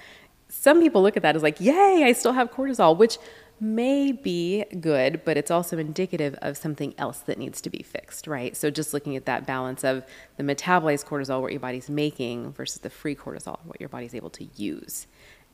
Some 0.50 0.82
people 0.82 1.02
look 1.02 1.16
at 1.16 1.24
that 1.24 1.36
as 1.36 1.44
like, 1.44 1.62
yay, 1.62 2.04
I 2.06 2.12
still 2.12 2.34
have 2.34 2.52
cortisol, 2.52 2.98
which 2.98 3.20
may 3.62 4.12
be 4.12 4.66
good, 4.80 5.22
but 5.26 5.38
it's 5.38 5.52
also 5.52 5.78
indicative 5.78 6.36
of 6.42 6.58
something 6.58 6.94
else 6.98 7.20
that 7.20 7.38
needs 7.38 7.62
to 7.62 7.70
be 7.70 7.84
fixed, 7.84 8.28
right? 8.28 8.56
So 8.56 8.70
just 8.70 8.94
looking 8.94 9.16
at 9.16 9.26
that 9.26 9.46
balance 9.46 9.84
of 9.84 10.04
the 10.38 10.44
metabolized 10.44 11.06
cortisol, 11.06 11.42
what 11.42 11.52
your 11.52 11.60
body's 11.60 11.90
making, 11.90 12.54
versus 12.54 12.82
the 12.82 12.90
free 12.90 13.16
cortisol, 13.16 13.60
what 13.66 13.80
your 13.80 13.90
body's 13.90 14.16
able 14.16 14.30
to 14.32 14.48
use. 14.56 15.08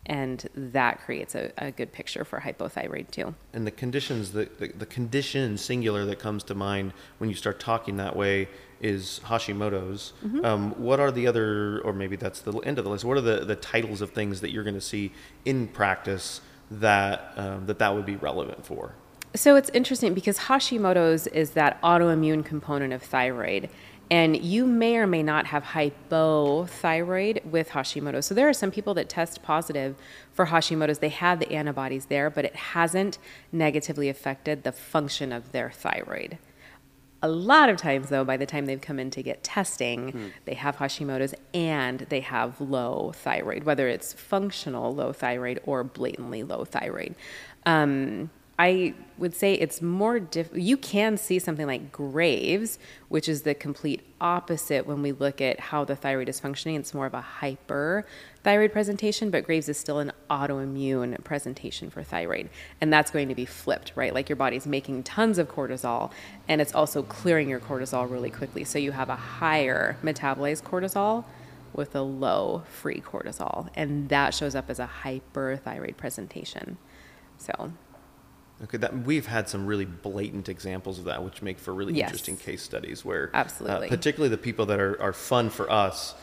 And 0.08 0.48
that 0.54 1.02
creates 1.02 1.34
a, 1.34 1.52
a 1.58 1.72
good 1.72 1.92
picture 1.92 2.24
for 2.24 2.40
hypothyroid 2.40 3.10
too. 3.10 3.34
And 3.54 3.66
the 3.66 3.72
conditions, 3.72 4.34
the, 4.34 4.48
the, 4.60 4.68
the 4.68 4.86
condition 4.86 5.58
singular 5.58 6.06
that 6.06 6.20
comes 6.20 6.44
to 6.44 6.54
mind 6.56 6.94
when 7.18 7.30
you 7.30 7.36
start 7.36 7.60
talking 7.60 7.98
that 7.98 8.16
way 8.16 8.48
is 8.82 9.20
Hashimoto's. 9.24 10.14
Mm-hmm. 10.24 10.46
Um, 10.46 10.72
what 10.74 11.00
are 11.00 11.12
the 11.12 11.26
other, 11.26 11.80
or 11.82 11.92
maybe 11.92 12.18
that's 12.18 12.42
the 12.42 12.54
end 12.60 12.78
of 12.78 12.84
the 12.84 12.92
list, 12.92 13.04
what 13.04 13.18
are 13.18 13.22
the, 13.22 13.46
the 13.46 13.56
titles 13.56 14.02
of 14.02 14.12
things 14.12 14.42
that 14.42 14.52
you're 14.52 14.64
going 14.64 14.76
to 14.76 14.82
see 14.82 15.12
in 15.44 15.68
practice 15.68 16.42
that 16.72 17.34
um, 17.36 17.66
that 17.68 17.80
that 17.80 17.96
would 17.96 18.06
be 18.06 18.16
relevant 18.16 18.66
for? 18.66 18.96
So 19.36 19.56
it's 19.58 19.70
interesting 19.72 20.14
because 20.14 20.40
Hashimoto's 20.40 21.28
is 21.28 21.52
that 21.52 21.82
autoimmune 21.82 22.46
component 22.46 22.94
of 22.94 23.04
thyroid. 23.04 23.70
And 24.10 24.38
you 24.38 24.68
may 24.68 24.98
or 24.98 25.08
may 25.08 25.24
not 25.24 25.48
have 25.48 25.64
hypothyroid 25.64 27.44
with 27.44 27.70
Hashimoto's. 27.70 28.28
So 28.28 28.36
there 28.36 28.48
are 28.48 28.54
some 28.54 28.70
people 28.70 28.94
that 28.94 29.10
test 29.10 29.42
positive 29.42 29.96
for 30.32 30.48
Hashimoto's. 30.48 31.00
They 31.00 31.10
have 31.10 31.40
the 31.40 31.52
antibodies 31.52 32.06
there, 32.06 32.30
but 32.30 32.46
it 32.46 32.56
hasn't 32.56 33.18
negatively 33.52 34.08
affected 34.08 34.64
the 34.64 34.72
function 34.72 35.32
of 35.32 35.52
their 35.52 35.72
thyroid. 35.72 36.38
A 37.26 37.28
lot 37.28 37.70
of 37.70 37.78
times, 37.78 38.10
though, 38.10 38.24
by 38.24 38.38
the 38.38 38.46
time 38.46 38.68
they've 38.68 38.80
come 38.80 39.00
in 39.00 39.10
to 39.10 39.24
get 39.24 39.44
testing, 39.44 40.12
hmm. 40.12 40.28
they 40.46 40.54
have 40.54 40.78
Hashimoto's 40.78 41.34
and 41.56 42.02
they 42.10 42.20
have 42.20 42.62
low 42.62 43.14
thyroid, 43.16 43.64
whether 43.64 43.88
it's 43.88 44.14
functional 44.14 44.94
low 44.94 45.12
thyroid 45.12 45.60
or 45.66 45.84
blatantly 45.84 46.44
low 46.44 46.66
thyroid. 46.66 47.16
Um, 47.66 48.30
I 48.60 48.94
would 49.18 49.34
say 49.34 49.56
it's 49.56 49.82
more 49.82 50.20
diff- 50.20 50.52
you 50.54 50.78
can 50.78 51.18
see 51.18 51.40
something 51.40 51.66
like 51.66 51.92
Graves, 51.92 52.78
which 53.10 53.28
is 53.28 53.42
the 53.42 53.56
complete 53.56 54.02
opposite 54.22 54.86
when 54.86 55.02
we 55.02 55.12
look 55.12 55.42
at 55.42 55.60
how 55.60 55.84
the 55.84 55.96
thyroid 55.96 56.30
is 56.30 56.40
functioning. 56.40 56.76
It's 56.76 56.94
more 56.94 57.08
of 57.08 57.16
a 57.16 57.22
hyper 57.22 58.06
thyroid 58.46 58.72
presentation, 58.72 59.32
but 59.32 59.44
Graves 59.44 59.68
is 59.68 59.76
still 59.76 59.98
an 59.98 60.12
autoimmune 60.30 61.22
presentation 61.24 61.90
for 61.90 62.04
thyroid. 62.04 62.48
And 62.80 62.94
that's 62.94 63.10
going 63.10 63.28
to 63.30 63.36
be 63.36 63.46
flipped, 63.46 63.92
right? 63.96 64.14
Like 64.14 64.30
your 64.30 64.36
body's 64.36 64.68
making 64.68 65.02
tons 65.02 65.40
of 65.40 65.50
cortisol 65.50 66.12
and 66.48 66.62
it's 66.62 66.74
also 66.74 67.02
clearing 67.02 67.50
your 67.50 67.60
cortisol 67.60 68.10
really 68.10 68.30
quickly. 68.30 68.64
So 68.64 68.78
you 68.78 68.92
have 68.92 69.10
a 69.10 69.16
higher 69.16 69.98
metabolized 70.04 70.62
cortisol 70.62 71.26
with 71.74 71.96
a 71.96 72.04
low 72.04 72.62
free 72.70 73.02
cortisol. 73.02 73.68
And 73.76 74.10
that 74.10 74.36
shows 74.36 74.54
up 74.54 74.70
as 74.70 74.78
a 74.80 74.90
hyperthyroid 75.04 75.98
presentation. 75.98 76.78
So 77.40 77.74
Okay, 78.64 78.78
that 78.78 79.00
we've 79.00 79.26
had 79.26 79.50
some 79.50 79.66
really 79.66 79.84
blatant 79.84 80.48
examples 80.48 80.98
of 81.00 81.06
that, 81.06 81.22
which 81.24 81.42
make 81.42 81.60
for 81.60 81.74
really 81.74 81.94
yes. 81.94 82.08
interesting 82.08 82.38
case 82.38 82.62
studies. 82.62 83.04
Where 83.04 83.30
uh, 83.34 83.38
absolutely, 83.38 83.88
uh, 83.88 83.90
particularly 83.90 84.30
the 84.30 84.38
people 84.38 84.68
that 84.68 84.80
are, 84.80 85.02
are 85.02 85.12
fun 85.12 85.50
for 85.50 85.70
us, 85.70 86.16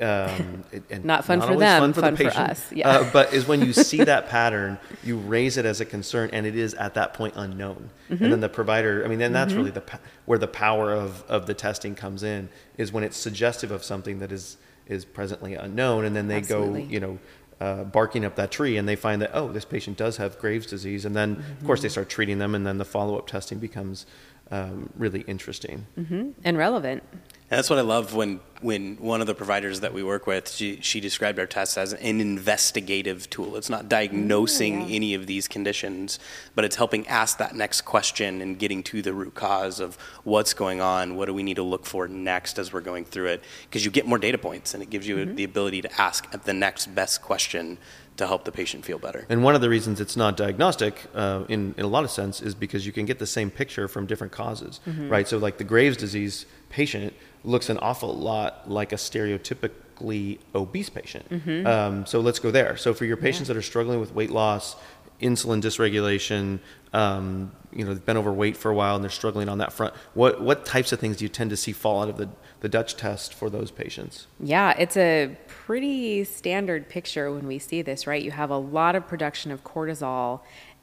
um, 0.00 0.64
and 0.90 1.04
not 1.04 1.24
fun 1.24 1.38
not 1.38 1.48
for 1.48 1.56
them, 1.56 1.80
fun 1.80 1.92
for, 1.92 2.00
fun 2.00 2.14
the 2.14 2.16
patient, 2.16 2.34
for 2.34 2.50
us. 2.50 2.72
Yeah. 2.72 2.88
Uh, 2.88 3.10
but 3.12 3.32
is 3.32 3.46
when 3.46 3.64
you 3.64 3.72
see 3.72 4.04
that 4.04 4.28
pattern, 4.28 4.78
you 5.02 5.16
raise 5.16 5.56
it 5.56 5.64
as 5.64 5.80
a 5.80 5.84
concern, 5.84 6.30
and 6.32 6.46
it 6.46 6.56
is 6.56 6.74
at 6.74 6.94
that 6.94 7.14
point 7.14 7.34
unknown. 7.36 7.90
Mm-hmm. 8.10 8.24
And 8.24 8.32
then 8.32 8.40
the 8.40 8.48
provider, 8.48 9.04
I 9.04 9.08
mean, 9.08 9.18
then 9.18 9.32
that's 9.32 9.50
mm-hmm. 9.52 9.58
really 9.58 9.70
the 9.70 9.82
where 10.26 10.38
the 10.38 10.48
power 10.48 10.92
of 10.92 11.24
of 11.28 11.46
the 11.46 11.54
testing 11.54 11.94
comes 11.94 12.22
in 12.22 12.48
is 12.76 12.92
when 12.92 13.04
it's 13.04 13.16
suggestive 13.16 13.70
of 13.70 13.84
something 13.84 14.18
that 14.20 14.32
is 14.32 14.56
is 14.86 15.04
presently 15.04 15.54
unknown, 15.54 16.04
and 16.04 16.14
then 16.14 16.28
they 16.28 16.36
Absolutely. 16.36 16.82
go, 16.82 16.88
you 16.88 17.00
know, 17.00 17.18
uh, 17.60 17.84
barking 17.84 18.24
up 18.24 18.36
that 18.36 18.50
tree 18.50 18.76
and 18.76 18.88
they 18.88 18.96
find 18.96 19.20
that, 19.22 19.30
oh, 19.34 19.52
this 19.52 19.64
patient 19.64 19.96
does 19.96 20.16
have 20.16 20.38
Graves' 20.38 20.66
disease. 20.66 21.04
And 21.04 21.14
then, 21.14 21.36
mm-hmm. 21.36 21.52
of 21.52 21.64
course, 21.64 21.82
they 21.82 21.88
start 21.88 22.08
treating 22.08 22.38
them, 22.38 22.54
and 22.54 22.66
then 22.66 22.78
the 22.78 22.84
follow 22.84 23.18
up 23.18 23.26
testing 23.26 23.58
becomes 23.58 24.06
um, 24.50 24.90
really 24.96 25.20
interesting 25.22 25.86
mm-hmm. 25.98 26.30
and 26.42 26.58
relevant. 26.58 27.02
And 27.50 27.58
that's 27.58 27.68
what 27.68 27.80
I 27.80 27.82
love 27.82 28.14
when, 28.14 28.38
when 28.60 28.94
one 28.98 29.20
of 29.20 29.26
the 29.26 29.34
providers 29.34 29.80
that 29.80 29.92
we 29.92 30.04
work 30.04 30.28
with, 30.28 30.48
she, 30.48 30.78
she 30.82 31.00
described 31.00 31.36
our 31.40 31.46
test 31.46 31.76
as 31.76 31.92
an 31.92 32.20
investigative 32.20 33.28
tool. 33.28 33.56
It's 33.56 33.68
not 33.68 33.88
diagnosing 33.88 34.82
yeah. 34.82 34.94
any 34.94 35.14
of 35.14 35.26
these 35.26 35.48
conditions, 35.48 36.20
but 36.54 36.64
it's 36.64 36.76
helping 36.76 37.08
ask 37.08 37.38
that 37.38 37.56
next 37.56 37.80
question 37.80 38.40
and 38.40 38.56
getting 38.56 38.84
to 38.84 39.02
the 39.02 39.12
root 39.12 39.34
cause 39.34 39.80
of 39.80 39.96
what's 40.22 40.54
going 40.54 40.80
on, 40.80 41.16
what 41.16 41.26
do 41.26 41.34
we 41.34 41.42
need 41.42 41.56
to 41.56 41.64
look 41.64 41.86
for 41.86 42.06
next 42.06 42.56
as 42.56 42.72
we're 42.72 42.80
going 42.80 43.04
through 43.04 43.26
it, 43.26 43.42
because 43.64 43.84
you 43.84 43.90
get 43.90 44.06
more 44.06 44.18
data 44.18 44.38
points 44.38 44.72
and 44.72 44.80
it 44.80 44.88
gives 44.88 45.08
you 45.08 45.16
mm-hmm. 45.16 45.34
the 45.34 45.42
ability 45.42 45.82
to 45.82 46.00
ask 46.00 46.30
the 46.44 46.54
next 46.54 46.94
best 46.94 47.20
question 47.20 47.78
to 48.16 48.26
help 48.26 48.44
the 48.44 48.52
patient 48.52 48.84
feel 48.84 48.98
better. 48.98 49.26
And 49.28 49.42
one 49.42 49.54
of 49.54 49.60
the 49.60 49.70
reasons 49.70 50.00
it's 50.00 50.16
not 50.16 50.36
diagnostic, 50.36 51.06
uh, 51.14 51.44
in, 51.48 51.74
in 51.78 51.84
a 51.84 51.88
lot 51.88 52.04
of 52.04 52.10
sense, 52.10 52.40
is 52.42 52.54
because 52.54 52.86
you 52.86 52.92
can 52.92 53.06
get 53.06 53.18
the 53.18 53.26
same 53.26 53.50
picture 53.50 53.88
from 53.88 54.06
different 54.06 54.32
causes, 54.32 54.78
mm-hmm. 54.86 55.08
right? 55.08 55.26
So, 55.26 55.38
like 55.38 55.56
the 55.56 55.64
Graves' 55.64 55.96
disease 55.96 56.44
patient 56.68 57.14
looks 57.44 57.68
an 57.68 57.78
awful 57.78 58.14
lot 58.14 58.70
like 58.70 58.92
a 58.92 58.96
stereotypically 58.96 60.38
obese 60.54 60.90
patient. 60.90 61.28
Mm-hmm. 61.28 61.66
Um, 61.66 62.06
so 62.06 62.20
let's 62.20 62.38
go 62.38 62.50
there. 62.50 62.76
So 62.76 62.94
for 62.94 63.04
your 63.04 63.16
patients 63.16 63.48
yeah. 63.48 63.54
that 63.54 63.58
are 63.58 63.62
struggling 63.62 64.00
with 64.00 64.14
weight 64.14 64.30
loss, 64.30 64.76
insulin 65.20 65.60
dysregulation, 65.60 66.60
um, 66.92 67.52
you 67.72 67.84
know, 67.84 67.94
they've 67.94 68.04
been 68.04 68.16
overweight 68.16 68.56
for 68.56 68.70
a 68.70 68.74
while 68.74 68.94
and 68.96 69.04
they're 69.04 69.10
struggling 69.10 69.48
on 69.48 69.58
that 69.58 69.72
front. 69.72 69.94
What 70.14 70.40
what 70.40 70.66
types 70.66 70.92
of 70.92 70.98
things 70.98 71.18
do 71.18 71.24
you 71.24 71.28
tend 71.28 71.50
to 71.50 71.56
see 71.56 71.72
fall 71.72 72.02
out 72.02 72.08
of 72.08 72.16
the 72.16 72.28
the 72.60 72.68
Dutch 72.68 72.96
test 72.96 73.32
for 73.32 73.48
those 73.48 73.70
patients? 73.70 74.26
Yeah, 74.38 74.74
it's 74.76 74.96
a 74.96 75.36
pretty 75.46 76.24
standard 76.24 76.88
picture 76.88 77.32
when 77.32 77.46
we 77.46 77.58
see 77.58 77.80
this, 77.82 78.06
right? 78.06 78.22
You 78.22 78.32
have 78.32 78.50
a 78.50 78.58
lot 78.58 78.96
of 78.96 79.06
production 79.06 79.50
of 79.50 79.64
cortisol. 79.64 80.40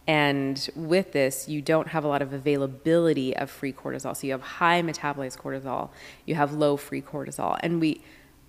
And 0.07 0.69
with 0.75 1.11
this, 1.11 1.49
you 1.49 1.61
don't 1.61 1.89
have 1.89 2.05
a 2.05 2.07
lot 2.07 2.21
of 2.21 2.31
availability 2.31 3.35
of 3.35 3.51
free 3.51 3.73
cortisol. 3.73 4.15
So 4.15 4.25
you 4.25 4.31
have 4.31 4.41
high 4.41 4.81
metabolized 4.81 5.37
cortisol, 5.37 5.89
you 6.25 6.35
have 6.35 6.53
low 6.53 6.77
free 6.77 7.01
cortisol. 7.01 7.59
And 7.61 7.81
we, 7.81 8.01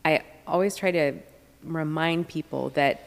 I 0.05 0.23
always 0.47 0.77
try 0.77 0.93
to 0.93 1.15
remind 1.65 2.29
people 2.29 2.71
that 2.71 3.05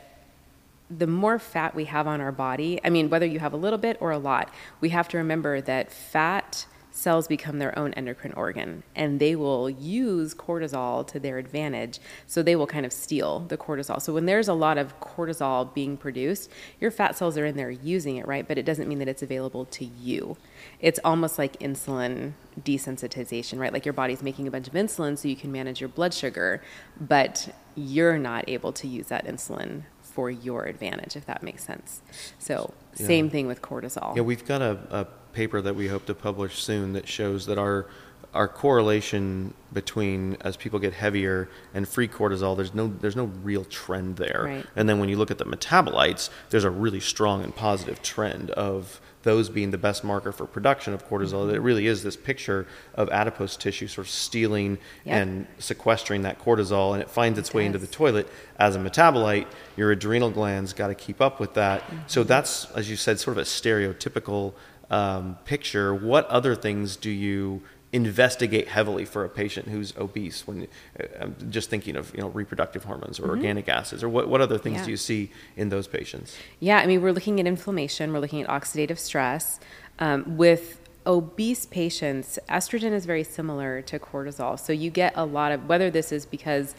the 0.90 1.08
more 1.08 1.40
fat 1.40 1.74
we 1.74 1.86
have 1.86 2.06
on 2.08 2.20
our 2.20 2.34
body, 2.34 2.82
I 2.84 2.90
mean, 2.90 3.10
whether 3.10 3.26
you 3.26 3.40
have 3.40 3.54
a 3.54 3.58
little 3.58 3.80
bit 3.80 3.98
or 4.02 4.12
a 4.12 4.18
lot, 4.18 4.50
we 4.82 4.90
have 4.90 5.08
to 5.10 5.18
remember 5.18 5.62
that 5.62 5.92
fat 5.92 6.66
cells 6.92 7.28
become 7.28 7.60
their 7.60 7.78
own 7.78 7.94
endocrine 7.94 8.34
organ 8.34 8.84
and 8.96 9.20
they 9.20 9.36
will 9.36 9.70
use 9.70 10.34
cortisol 10.34 11.08
to 11.08 11.20
their 11.20 11.38
advantage. 11.38 12.00
So 12.28 12.44
they 12.44 12.56
will 12.56 12.68
kind 12.68 12.86
of 12.86 12.94
steal 12.94 13.40
the 13.40 13.58
cortisol. 13.58 14.02
So 14.02 14.14
when 14.14 14.26
there's 14.26 14.48
a 14.48 14.54
lot 14.54 14.78
of 14.78 15.00
cortisol 15.00 15.74
being 15.74 15.98
produced, 15.98 16.52
your 16.80 16.92
fat 16.92 17.18
cells 17.18 17.38
are 17.38 17.46
in 17.46 17.56
there 17.56 17.72
using 17.72 18.18
it, 18.18 18.28
right? 18.28 18.48
But 18.48 18.58
it 18.58 18.64
doesn't 18.64 18.88
mean 18.88 19.00
that 19.00 19.08
it's 19.08 19.24
available 19.24 19.66
to 19.66 19.86
you. 19.86 20.38
It's 20.80 21.00
almost 21.04 21.38
like 21.38 21.58
insulin 21.60 22.34
desensitization, 22.60 23.58
right? 23.58 23.72
Like 23.72 23.86
your 23.86 23.94
body's 23.94 24.22
making 24.22 24.48
a 24.48 24.52
bunch 24.52 24.68
of 24.68 24.74
insulin 24.74 25.18
so 25.18 25.28
you 25.28 25.36
can 25.36 25.52
manage 25.52 25.80
your 25.80 25.90
blood 25.90 26.14
sugar, 26.14 26.62
but 27.00 27.54
you're 27.76 28.18
not 28.18 28.50
able 28.50 28.74
to 28.74 28.88
use 28.88 29.08
that 29.08 29.26
insulin 29.26 29.84
for 30.02 30.30
your 30.30 30.66
advantage, 30.66 31.16
if 31.16 31.26
that 31.26 31.42
makes 31.42 31.64
sense. 31.64 32.02
So, 32.38 32.74
yeah. 32.98 33.08
same 33.08 33.30
thing 33.30 33.48
with 33.48 33.62
cortisol. 33.62 34.14
Yeah, 34.16 34.24
we've 34.24 34.46
got 34.46 34.62
a, 34.62 34.78
a 34.92 35.08
paper 35.34 35.62
that 35.62 35.76
we 35.76 35.88
hope 35.88 36.06
to 36.06 36.14
publish 36.14 36.62
soon 36.62 36.94
that 36.94 37.08
shows 37.08 37.46
that 37.46 37.58
our 37.58 37.88
our 38.34 38.48
correlation 38.48 39.54
between 39.74 40.38
as 40.42 40.56
people 40.56 40.80
get 40.80 40.94
heavier 40.94 41.50
and 41.74 41.88
free 41.88 42.08
cortisol 42.08 42.56
there's 42.56 42.74
no 42.74 42.88
there's 42.88 43.16
no 43.16 43.26
real 43.44 43.66
trend 43.66 44.16
there 44.16 44.44
right. 44.46 44.66
and 44.76 44.88
then 44.88 45.00
when 45.00 45.10
you 45.10 45.18
look 45.18 45.32
at 45.32 45.38
the 45.38 45.46
metabolites 45.46 46.30
there's 46.50 46.64
a 46.64 46.70
really 46.70 47.00
strong 47.00 47.44
and 47.44 47.56
positive 47.56 48.02
trend 48.02 48.50
of 48.52 49.02
those 49.24 49.50
being 49.50 49.70
the 49.70 49.78
best 49.78 50.04
marker 50.04 50.32
for 50.32 50.46
production 50.46 50.94
of 50.94 51.08
cortisol 51.08 51.46
mm-hmm. 51.46 51.56
it 51.56 51.62
really 51.62 51.88
is 51.88 52.04
this 52.04 52.16
picture 52.16 52.66
of 52.96 53.10
adipose 53.10 53.58
tissue 53.58 53.88
sort 53.88 54.08
of 54.08 54.12
stealing 54.12 54.78
yep. 55.04 55.22
and 55.22 55.48
sequestering 55.60 56.22
that 56.22 56.40
cortisol 56.40 56.94
and 56.94 57.02
it 57.02 57.10
finds 57.10 57.38
its 57.38 57.50
it 57.50 57.56
way 57.56 57.66
into 57.66 57.78
the 57.78 57.88
toilet 57.88 58.28
as 58.58 58.76
a 58.76 58.80
metabolite 58.80 59.48
your 59.76 59.92
adrenal 59.92 60.30
glands 60.30 60.74
got 60.74 60.88
to 60.88 60.96
keep 60.96 61.20
up 61.20 61.40
with 61.40 61.54
that 61.54 61.82
mm-hmm. 61.84 61.98
so 62.08 62.24
that's 62.24 62.66
as 62.72 62.90
you 62.90 62.96
said 62.96 63.20
sort 63.20 63.38
of 63.38 63.42
a 63.42 63.46
stereotypical 63.46 64.54
um, 64.92 65.38
picture, 65.46 65.96
what 65.96 66.28
other 66.28 66.54
things 66.54 66.96
do 66.98 67.10
you 67.10 67.64
investigate 67.94 68.68
heavily 68.68 69.04
for 69.06 69.26
a 69.26 69.30
patient 69.30 69.68
who's 69.68 69.96
obese? 69.98 70.46
When 70.46 70.68
uh, 71.00 71.04
I'm 71.20 71.36
just 71.50 71.70
thinking 71.70 71.96
of 71.96 72.14
you 72.14 72.22
know 72.22 72.30
reproductive 72.30 72.84
hormones 72.84 73.20
or 73.20 73.24
mm-hmm. 73.24 73.32
organic 73.32 73.70
acids, 73.70 74.04
or 74.04 74.10
what 74.10 74.28
what 74.28 74.42
other 74.42 74.58
things 74.58 74.80
yeah. 74.80 74.86
do 74.86 74.92
you 74.92 74.98
see 74.98 75.32
in 75.56 75.70
those 75.70 75.88
patients? 75.88 76.38
Yeah, 76.60 76.78
I 76.78 76.86
mean 76.86 77.02
we're 77.02 77.14
looking 77.14 77.40
at 77.40 77.48
inflammation, 77.48 78.14
we're 78.14 78.20
looking 78.20 78.44
at 78.44 78.50
oxidative 78.50 79.00
stress. 79.00 79.60
Um, 80.00 80.38
with 80.38 80.78
obese 81.08 81.66
patients, 81.66 82.38
estrogen 82.50 82.92
is 82.92 83.06
very 83.06 83.24
similar 83.24 83.82
to 83.84 83.98
cortisol. 83.98 84.60
So 84.60 84.74
you 84.74 84.90
get 84.90 85.14
a 85.16 85.26
lot 85.26 85.52
of, 85.52 85.68
whether 85.68 85.90
this 85.90 86.12
is 86.12 86.26
because 86.26 86.76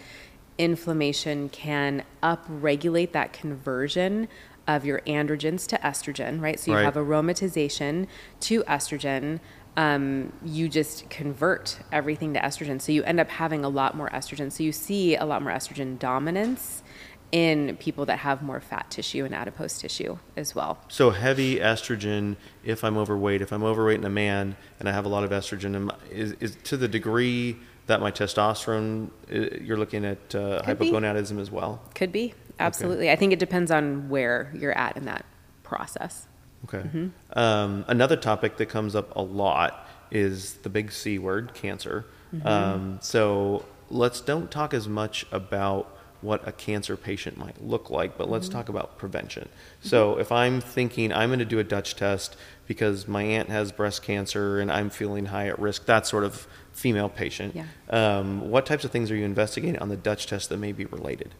inflammation 0.59 1.49
can 1.49 2.04
upregulate 2.23 3.12
that 3.12 3.33
conversion 3.33 4.28
of 4.76 4.85
your 4.85 5.00
androgens 5.00 5.67
to 5.69 5.76
estrogen, 5.79 6.41
right? 6.41 6.59
So 6.59 6.71
you 6.71 6.76
Right. 6.76 6.85
have 6.85 6.95
aromatization 6.95 8.07
to 8.41 8.62
estrogen. 8.64 9.41
Um, 9.76 10.33
you 10.45 10.69
just 10.69 11.09
convert 11.09 11.79
everything 11.91 12.35
to 12.35 12.41
estrogen. 12.41 12.81
So 12.81 12.93
you 12.93 13.02
end 13.05 13.21
up 13.21 13.31
having 13.31 13.64
a 13.64 13.69
lot 13.69 13.97
more 13.97 14.11
estrogen. 14.11 14.52
So 14.52 14.62
you 14.62 14.73
see 14.73 15.17
a 15.17 15.25
lot 15.25 15.43
more 15.43 15.52
estrogen 15.52 15.99
dominance 15.99 16.83
in 17.31 17.75
people 17.79 18.05
that 18.05 18.19
have 18.19 18.43
more 18.43 18.61
fat 18.61 18.91
tissue 18.91 19.25
and 19.25 19.35
adipose 19.35 19.79
tissue 19.79 20.19
as 20.37 20.55
well. 20.55 20.79
So 20.88 21.11
heavy 21.11 21.57
estrogen, 21.57 22.37
if 22.62 22.85
I'm 22.85 22.99
overweight, 22.99 23.41
if 23.41 23.52
I'm 23.52 23.62
overweight 23.64 23.99
in 23.99 24.05
a 24.05 24.11
man 24.11 24.57
and 24.79 24.87
I 24.88 24.93
have 24.93 25.07
a 25.07 25.09
lot 25.09 25.25
of 25.25 25.31
estrogen, 25.31 25.91
is, 26.11 26.33
is 26.41 26.57
to 26.64 26.76
the 26.76 26.88
degree 26.88 27.57
that 27.87 28.00
my 28.00 28.11
testosterone, 28.11 29.09
uh, 29.35 29.57
you're 29.62 29.79
looking 29.79 30.05
at 30.05 30.35
uh, 30.35 30.61
Could 30.62 30.79
be. 30.79 30.91
hypogonadism 30.91 31.41
as 31.41 31.50
well. 31.50 31.81
Could 31.95 32.12
be. 32.12 32.35
Absolutely. 32.66 33.11
I 33.11 33.16
think 33.16 33.33
it 33.33 33.38
depends 33.38 33.71
on 33.71 34.09
where 34.09 34.50
you're 34.54 34.76
at 34.76 34.97
in 34.97 35.04
that 35.07 35.25
process. 35.62 36.26
Okay. 36.64 36.78
Mm-hmm. 36.78 37.38
Um, 37.38 37.85
another 37.88 38.16
topic 38.16 38.57
that 38.59 38.66
comes 38.66 38.95
up 38.95 39.14
a 39.16 39.23
lot 39.23 39.88
is 40.11 40.54
the 40.62 40.69
big 40.69 40.92
C 40.92 41.19
word, 41.19 41.54
cancer. 41.54 42.04
Mm-hmm. 42.35 42.47
Um, 42.47 42.99
so 43.02 43.64
let's 43.90 44.21
don't 44.21 44.50
talk 44.50 44.73
as 44.75 44.88
much 44.88 45.26
about 45.33 45.99
what 46.21 46.47
a 46.47 46.52
cancer 46.52 46.97
patient 46.97 47.37
might 47.37 47.61
look 47.64 47.90
like, 47.90 48.16
but 48.16 48.25
Mm-hmm. 48.25 48.33
let's 48.35 48.49
talk 48.49 48.69
about 48.69 48.97
prevention. 48.97 49.49
So 49.81 50.19
if 50.19 50.31
I'm 50.31 50.61
thinking 50.61 51.12
I'm 51.12 51.31
going 51.31 51.40
to 51.40 51.45
do 51.45 51.59
a 51.59 51.64
Dutch 51.64 51.97
test 51.97 52.37
because 52.69 53.09
my 53.09 53.25
aunt 53.25 53.49
has 53.49 53.73
breast 53.73 54.04
cancer 54.04 54.61
and 54.61 54.71
I'm 54.71 54.88
feeling 54.88 55.26
high 55.26 55.49
at 55.49 55.59
risk, 55.59 55.87
that 55.87 56.07
sort 56.07 56.23
of 56.23 56.47
female 56.73 57.09
patient, 57.09 57.57
Yeah. 57.57 57.64
um, 57.90 58.50
what 58.50 58.66
types 58.66 58.85
of 58.85 58.92
things 58.92 59.11
are 59.11 59.16
you 59.16 59.25
investigating 59.25 59.78
on 59.81 59.88
the 59.88 59.97
Dutch 59.97 60.26
test 60.28 60.49
that 60.50 60.59
may 60.59 60.71
be 60.71 60.85
related? 60.85 61.35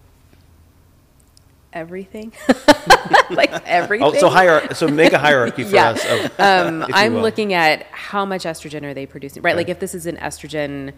Everything, 1.73 2.33
like 3.31 3.51
everything. 3.67 4.07
Oh, 4.07 4.13
so 4.15 4.29
hierarchy. 4.29 4.75
So 4.75 4.89
make 4.89 5.13
a 5.13 5.19
hierarchy 5.27 5.65
for 5.65 5.71
Yeah. 5.75 5.91
us. 5.91 6.05
Of, 6.05 6.41
um, 6.41 6.85
I'm 6.93 7.15
will. 7.15 7.23
looking 7.23 7.53
at 7.55 7.85
how 7.85 8.25
much 8.25 8.45
estrogen 8.45 8.83
are 8.85 8.95
they 8.95 9.07
producing, 9.07 9.43
right? 9.43 9.53
Okay. 9.53 9.59
Like 9.61 9.69
if 9.69 9.79
this 9.81 9.95
is 9.95 10.07
an 10.07 10.17
estrogen, 10.17 10.93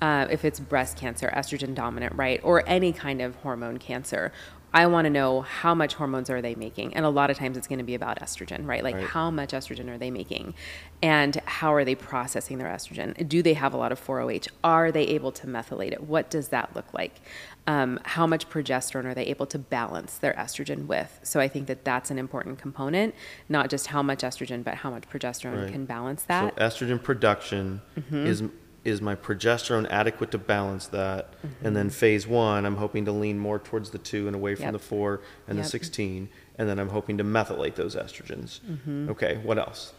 uh, 0.00 0.26
if 0.30 0.44
it's 0.44 0.60
breast 0.60 0.96
cancer, 0.96 1.32
estrogen 1.34 1.74
dominant, 1.74 2.14
right, 2.16 2.40
or 2.44 2.62
any 2.66 2.92
kind 2.92 3.20
of 3.20 3.34
hormone 3.36 3.78
cancer. 3.78 4.32
I 4.72 4.86
want 4.86 5.06
to 5.06 5.10
know 5.10 5.40
how 5.40 5.74
much 5.74 5.94
hormones 5.94 6.30
are 6.30 6.40
they 6.40 6.54
making, 6.54 6.94
and 6.94 7.04
a 7.04 7.08
lot 7.08 7.28
of 7.28 7.36
times 7.36 7.56
it's 7.56 7.66
going 7.66 7.80
to 7.80 7.84
be 7.84 7.96
about 7.96 8.20
estrogen, 8.20 8.68
right? 8.68 8.84
Like 8.84 8.94
Right. 8.94 9.04
how 9.04 9.28
much 9.28 9.50
estrogen 9.50 9.88
are 9.92 9.98
they 9.98 10.12
making, 10.12 10.54
and 11.02 11.34
how 11.44 11.74
are 11.74 11.84
they 11.84 11.96
processing 11.96 12.58
their 12.58 12.68
estrogen? 12.68 13.28
Do 13.28 13.42
they 13.42 13.54
have 13.54 13.74
a 13.74 13.76
lot 13.76 13.90
of 13.90 13.98
4OH? 13.98 14.46
Are 14.62 14.92
they 14.92 15.02
able 15.08 15.32
to 15.32 15.48
methylate 15.48 15.90
it? 15.90 16.04
What 16.04 16.30
does 16.30 16.50
that 16.50 16.76
look 16.76 16.94
like? 16.94 17.20
Um, 17.66 18.00
how 18.04 18.26
much 18.26 18.48
progesterone 18.48 19.04
are 19.04 19.14
they 19.14 19.26
able 19.26 19.46
to 19.46 19.58
balance 19.58 20.16
their 20.18 20.32
estrogen 20.32 20.86
with? 20.86 21.20
So 21.22 21.38
I 21.40 21.46
think 21.48 21.66
that 21.68 21.84
that's 21.84 22.10
an 22.10 22.18
important 22.18 22.58
component, 22.58 23.14
not 23.48 23.70
just 23.70 23.88
how 23.88 24.02
much 24.02 24.20
estrogen, 24.20 24.64
but 24.64 24.74
how 24.74 24.90
much 24.90 25.08
progesterone 25.08 25.64
Right. 25.64 25.72
can 25.72 25.84
balance 25.84 26.22
that. 26.24 26.56
Mm-hmm. 26.56 26.58
So 26.58 26.86
estrogen 26.86 27.02
production 27.02 27.80
is 28.12 28.42
is 28.82 29.02
my 29.02 29.14
progesterone 29.14 29.86
adequate 29.90 30.30
to 30.30 30.38
balance 30.38 30.86
that? 30.86 31.34
And 31.62 31.76
then 31.76 31.90
phase 31.90 32.26
one, 32.26 32.64
I'm 32.64 32.76
hoping 32.76 33.04
to 33.04 33.12
lean 33.12 33.38
more 33.38 33.58
towards 33.58 33.90
the 33.90 33.98
two 33.98 34.26
and 34.26 34.34
away 34.34 34.54
from 34.54 34.64
Yep. 34.64 34.72
the 34.72 34.78
four 34.78 35.20
and 35.46 35.58
the 35.58 35.64
16. 35.64 36.30
And 36.56 36.66
then 36.66 36.78
I'm 36.78 36.88
hoping 36.88 37.18
to 37.18 37.24
methylate 37.24 37.74
those 37.74 37.94
estrogens. 37.94 38.60
Mm-hmm. 38.60 39.10
Okay, 39.10 39.38
what 39.42 39.58
else? 39.58 39.92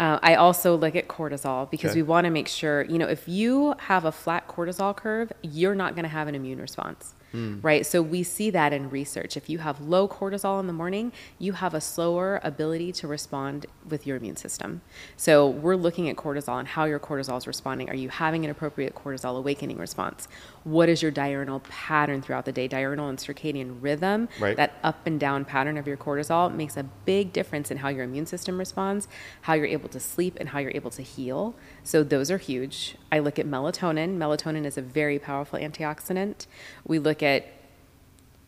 Uh, 0.00 0.18
I 0.22 0.34
also 0.36 0.76
look 0.76 0.96
at 0.96 1.08
cortisol 1.08 1.70
because 1.70 1.90
Okay. 1.90 1.98
we 2.00 2.02
want 2.08 2.24
to 2.24 2.30
make 2.30 2.48
sure, 2.48 2.82
you 2.84 2.98
know, 2.98 3.06
if 3.06 3.28
you 3.28 3.74
have 3.78 4.06
a 4.06 4.10
flat 4.12 4.48
cortisol 4.48 4.96
curve, 4.96 5.30
you're 5.42 5.74
not 5.74 5.94
going 5.94 6.04
to 6.04 6.08
have 6.08 6.26
an 6.26 6.34
immune 6.34 6.58
response, 6.58 7.14
Mm. 7.34 7.62
right? 7.62 7.86
So 7.86 8.02
we 8.02 8.22
see 8.22 8.50
that 8.50 8.72
in 8.72 8.90
research. 8.90 9.36
If 9.36 9.48
you 9.48 9.58
have 9.58 9.80
low 9.80 10.08
cortisol 10.08 10.58
in 10.60 10.66
the 10.66 10.72
morning, 10.72 11.12
you 11.38 11.52
have 11.52 11.74
a 11.74 11.80
slower 11.80 12.40
ability 12.42 12.92
to 12.92 13.06
respond 13.06 13.66
with 13.88 14.06
your 14.06 14.16
immune 14.16 14.36
system. 14.36 14.80
So 15.16 15.48
we're 15.48 15.76
looking 15.76 16.08
at 16.08 16.16
cortisol 16.16 16.58
and 16.58 16.66
how 16.66 16.84
your 16.86 16.98
cortisol 16.98 17.38
is 17.38 17.46
responding. 17.46 17.88
Are 17.88 17.94
you 17.94 18.08
having 18.08 18.44
an 18.44 18.50
appropriate 18.50 18.94
cortisol 18.94 19.38
awakening 19.38 19.78
response? 19.78 20.26
What 20.64 20.88
is 20.88 21.02
your 21.02 21.10
diurnal 21.10 21.60
pattern 21.60 22.20
throughout 22.22 22.44
the 22.46 22.52
day? 22.52 22.66
Diurnal 22.68 23.08
and 23.08 23.18
circadian 23.18 23.76
rhythm, 23.80 24.28
Right. 24.38 24.56
that 24.56 24.74
up 24.82 25.06
and 25.06 25.18
down 25.20 25.44
pattern 25.44 25.78
of 25.78 25.86
your 25.86 25.96
cortisol 25.96 26.52
makes 26.54 26.76
a 26.76 26.82
big 26.82 27.32
difference 27.32 27.70
in 27.70 27.78
how 27.78 27.88
your 27.88 28.04
immune 28.04 28.26
system 28.26 28.58
responds, 28.58 29.08
how 29.42 29.54
you're 29.54 29.66
able 29.66 29.88
to 29.90 30.00
sleep, 30.00 30.36
and 30.40 30.48
how 30.50 30.58
you're 30.58 30.72
able 30.74 30.90
to 30.90 31.02
heal. 31.02 31.54
So, 31.84 32.02
those 32.02 32.30
are 32.30 32.38
huge. 32.38 32.96
I 33.12 33.18
look 33.18 33.38
at 33.38 33.46
melatonin. 33.46 34.16
Melatonin 34.16 34.64
is 34.64 34.78
a 34.78 34.82
very 34.82 35.18
powerful 35.18 35.58
antioxidant. 35.58 36.46
We 36.86 36.98
look 36.98 37.22
at 37.22 37.46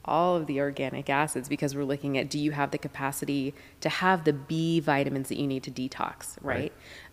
all 0.04 0.36
of 0.36 0.46
the 0.46 0.60
organic 0.60 1.08
acids 1.08 1.48
because 1.48 1.74
we're 1.76 1.84
looking 1.84 2.18
at 2.18 2.28
do 2.28 2.38
you 2.38 2.50
have 2.50 2.70
the 2.70 2.78
capacity 2.78 3.54
to 3.80 3.88
have 3.88 4.24
the 4.24 4.32
B 4.32 4.80
vitamins 4.80 5.28
that 5.28 5.38
you 5.38 5.46
need 5.46 5.62
to 5.62 5.70
detox, 5.70 6.36
right? 6.40 6.62
Right. 6.62 6.72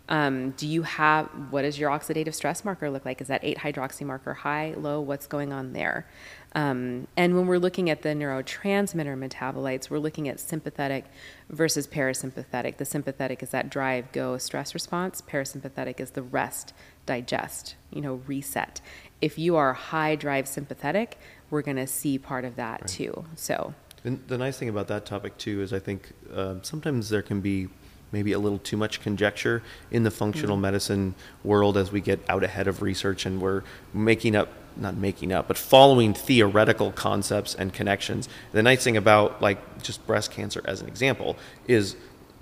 Um, 0.10 0.52
do 0.52 0.68
you 0.68 0.82
have 0.82 1.28
what 1.52 1.62
does 1.62 1.78
your 1.78 1.92
oxidative 1.92 2.34
stress 2.34 2.66
marker 2.66 2.90
look 2.90 3.06
like? 3.06 3.22
Is 3.22 3.28
that 3.28 3.42
8 3.44 3.60
hydroxy 3.60 4.06
marker 4.06 4.34
high, 4.34 4.74
low? 4.76 5.00
What's 5.00 5.28
going 5.28 5.54
on 5.54 5.74
there? 5.74 6.08
Um, 6.56 7.08
and 7.16 7.36
when 7.36 7.46
we're 7.46 7.60
looking 7.60 7.92
at 7.92 8.02
the 8.02 8.10
neurotransmitter 8.10 9.16
metabolites, 9.16 9.92
we're 9.92 10.00
looking 10.00 10.28
at 10.28 10.40
sympathetic 10.40 11.06
versus 11.48 11.88
parasympathetic. 11.88 12.78
The 12.78 12.86
sympathetic 12.86 13.44
is 13.44 13.52
that 13.52 13.70
drive, 13.70 14.12
go, 14.12 14.40
stress 14.40 14.74
response. 14.74 15.22
Parasympathetic 15.22 16.00
is 16.00 16.12
the 16.12 16.24
rest, 16.24 16.74
digest, 17.06 17.76
you 17.92 18.02
know, 18.02 18.16
reset. 18.26 18.82
If 19.22 19.38
you 19.38 19.58
are 19.58 19.74
high 19.74 20.16
drive 20.16 20.48
sympathetic, 20.48 21.20
we're 21.50 21.62
going 21.62 21.78
to 21.78 21.88
see 21.88 22.18
part 22.18 22.46
of 22.46 22.56
that 22.58 22.88
too. 22.88 23.26
So, 23.36 23.74
The, 24.04 24.12
the 24.28 24.38
nice 24.38 24.58
thing 24.58 24.70
about 24.70 24.88
that 24.88 25.06
topic 25.06 25.38
too 25.38 25.62
is 25.62 25.74
I 25.74 25.80
think 25.80 26.12
um, 26.34 26.64
sometimes 26.64 27.10
there 27.10 27.22
can 27.22 27.42
be 27.42 27.68
maybe 28.12 28.32
a 28.32 28.40
little 28.40 28.58
too 28.60 28.78
much 28.78 29.02
conjecture 29.02 29.62
in 29.92 30.04
the 30.04 30.12
functional 30.12 30.56
Mm-hmm. 30.56 30.62
medicine 30.62 31.16
world 31.44 31.78
as 31.78 31.92
we 31.92 32.02
get 32.02 32.20
out 32.28 32.44
ahead 32.44 32.68
of 32.68 32.82
research 32.82 33.26
and 33.26 33.40
we're 33.42 33.64
making 33.94 34.36
up 34.36 34.50
not 34.78 34.96
making 34.96 35.32
up 35.34 35.48
but 35.48 35.58
following 35.58 36.14
theoretical 36.14 36.92
concepts 36.94 37.54
and 37.54 37.74
connections 37.74 38.30
the 38.54 38.64
nice 38.64 38.84
thing 38.84 38.96
about 38.98 39.42
like 39.42 39.60
just 39.84 40.06
breast 40.08 40.32
cancer 40.32 40.62
as 40.66 40.80
an 40.82 40.88
example 40.88 41.36
is 41.68 41.96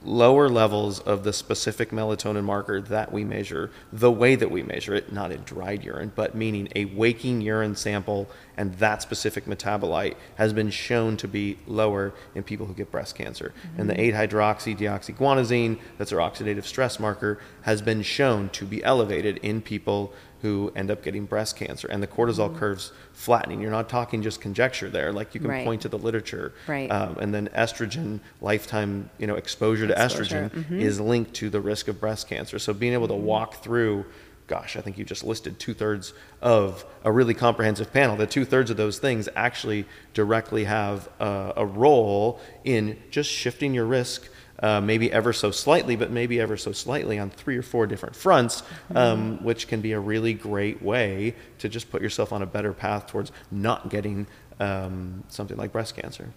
lower 0.07 0.47
levels 0.47 0.99
of 1.01 1.23
the 1.23 1.33
specific 1.33 1.91
melatonin 1.91 2.43
marker 2.43 2.79
that 2.81 3.11
we 3.11 3.23
measure, 3.23 3.69
the 3.91 4.11
way 4.11 4.35
that 4.35 4.49
we 4.49 4.63
measure 4.63 4.95
it, 4.95 5.11
not 5.11 5.31
in 5.31 5.43
dried 5.43 5.83
urine, 5.83 6.11
but 6.15 6.33
meaning 6.33 6.67
a 6.75 6.85
waking 6.85 7.41
urine 7.41 7.75
sample 7.75 8.29
and 8.55 8.73
that 8.75 9.01
specific 9.01 9.45
metabolite 9.45 10.15
has 10.35 10.53
been 10.53 10.69
shown 10.69 11.15
to 11.17 11.27
be 11.27 11.57
lower 11.67 12.13
in 12.33 12.41
people 12.41 12.65
who 12.65 12.73
get 12.73 12.91
breast 12.91 13.15
cancer. 13.15 13.53
And 13.77 13.89
the 13.89 13.93
mm-hmm. 13.93 14.17
8 14.17 14.29
hydroxy 14.29 14.77
deoxyguanosine, 14.77 15.79
that's 15.97 16.11
our 16.11 16.19
oxidative 16.19 16.63
stress 16.63 16.99
marker, 16.99 17.39
has 17.61 17.81
been 17.81 18.01
shown 18.01 18.49
to 18.49 18.65
be 18.65 18.83
elevated 18.83 19.37
in 19.37 19.61
people 19.61 20.11
who 20.41 20.71
end 20.75 20.91
up 20.91 21.03
getting 21.03 21.25
breast 21.25 21.55
cancer. 21.55 21.87
And 21.87 22.01
the 22.01 22.07
cortisol 22.07 22.49
mm-hmm. 22.49 22.59
curves 22.59 22.91
flattening. 23.13 23.61
You're 23.61 23.71
not 23.71 23.89
talking 23.89 24.21
just 24.21 24.41
conjecture 24.41 24.89
there. 24.89 25.11
Like 25.11 25.33
you 25.33 25.41
can 25.41 25.49
Right. 25.49 25.65
point 25.65 25.81
to 25.81 25.89
the 25.89 25.97
literature. 25.97 26.53
Right. 26.67 26.91
Um, 26.91 27.17
and 27.19 27.33
then 27.33 27.49
estrogen 27.55 28.19
lifetime 28.41 29.09
you 29.17 29.27
know 29.27 29.35
exposure 29.35 29.87
to 29.87 30.03
Exposure, 30.03 30.49
estrogen 30.49 30.49
mm-hmm. 30.49 30.79
is 30.79 30.99
linked 30.99 31.33
to 31.35 31.49
the 31.49 31.59
risk 31.59 31.87
of 31.87 31.99
breast 31.99 32.27
cancer 32.27 32.59
so 32.59 32.73
being 32.73 32.93
able 32.93 33.07
to 33.07 33.13
mm-hmm. 33.13 33.23
walk 33.23 33.55
through 33.55 34.05
gosh 34.47 34.77
i 34.77 34.81
think 34.81 34.97
you 34.97 35.03
just 35.03 35.23
listed 35.23 35.59
two-thirds 35.59 36.13
of 36.41 36.85
a 37.03 37.11
really 37.11 37.33
comprehensive 37.33 37.91
panel 37.91 38.15
the 38.15 38.27
two-thirds 38.27 38.69
of 38.69 38.77
those 38.77 38.99
things 38.99 39.27
actually 39.35 39.85
directly 40.13 40.63
have 40.63 41.09
a, 41.19 41.53
a 41.57 41.65
role 41.65 42.39
in 42.63 42.97
just 43.09 43.29
shifting 43.29 43.73
your 43.73 43.85
risk 43.85 44.29
uh, 44.61 44.81
maybe 44.81 45.11
ever 45.11 45.33
so 45.33 45.51
slightly, 45.51 45.95
but 45.95 46.11
maybe 46.11 46.39
ever 46.39 46.57
so 46.57 46.71
slightly 46.71 47.19
on 47.19 47.29
three 47.29 47.57
or 47.57 47.61
four 47.61 47.87
different 47.87 48.15
fronts, 48.15 48.63
um, 48.95 49.43
which 49.43 49.67
can 49.67 49.81
be 49.81 49.91
a 49.91 49.99
really 49.99 50.33
great 50.33 50.81
way 50.81 51.35
to 51.59 51.69
just 51.69 51.91
put 51.91 52.01
yourself 52.01 52.33
on 52.33 52.41
a 52.41 52.45
better 52.45 52.73
path 52.73 53.07
towards 53.07 53.31
not 53.51 53.89
getting 53.89 54.27
um, 54.59 55.23
something 55.29 55.55
like 55.55 55.71
breast 55.71 55.95
cancer. 55.95 56.29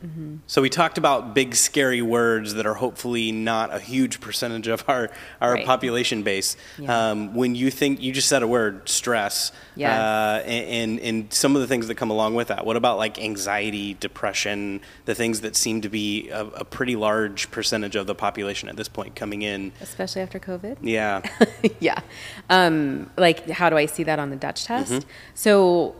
So 0.46 0.60
we 0.60 0.68
talked 0.68 0.98
about 0.98 1.34
big 1.34 1.54
scary 1.54 2.02
words 2.02 2.54
that 2.54 2.66
are 2.66 2.74
hopefully 2.74 3.32
not 3.32 3.72
a 3.74 3.78
huge 3.78 4.20
percentage 4.20 4.66
of 4.68 4.84
our, 4.88 5.10
our 5.40 5.54
Right. 5.54 5.64
population 5.66 6.22
base. 6.22 6.56
Yeah. 6.78 7.10
Um, 7.10 7.34
when 7.34 7.54
you 7.54 7.70
think 7.70 8.02
you 8.02 8.12
just 8.12 8.28
said 8.28 8.42
a 8.42 8.46
word, 8.46 8.88
stress, 8.88 9.52
Yes. 9.74 9.98
uh, 9.98 10.42
and, 10.46 10.68
and 10.68 11.00
and 11.00 11.32
some 11.32 11.56
of 11.56 11.62
the 11.62 11.66
things 11.68 11.88
that 11.88 11.94
come 11.94 12.10
along 12.10 12.34
with 12.34 12.48
that. 12.48 12.66
What 12.66 12.76
about 12.76 12.98
like 12.98 13.18
anxiety, 13.18 13.94
depression, 13.94 14.82
the 15.06 15.14
things 15.14 15.40
that 15.40 15.56
seem 15.56 15.80
to 15.80 15.88
be 15.88 16.28
a, 16.28 16.44
a 16.46 16.64
pretty 16.64 16.96
large 16.96 17.50
percentage 17.50 17.96
of 17.96 18.06
the 18.06 18.14
population 18.14 18.68
at 18.68 18.76
this 18.76 18.88
point 18.88 19.14
coming 19.16 19.40
in? 19.42 19.72
especially 19.80 20.20
after 20.20 20.38
COVID. 20.38 20.76
Yeah. 20.82 21.22
yeah. 21.80 22.00
Um, 22.50 23.10
like, 23.16 23.48
how 23.48 23.70
do 23.70 23.76
I 23.78 23.86
see 23.86 24.02
that 24.04 24.18
on 24.18 24.28
the 24.30 24.36
Dutch 24.36 24.64
test? 24.66 24.92
Mm-hmm. 24.92 25.08
So 25.34 25.96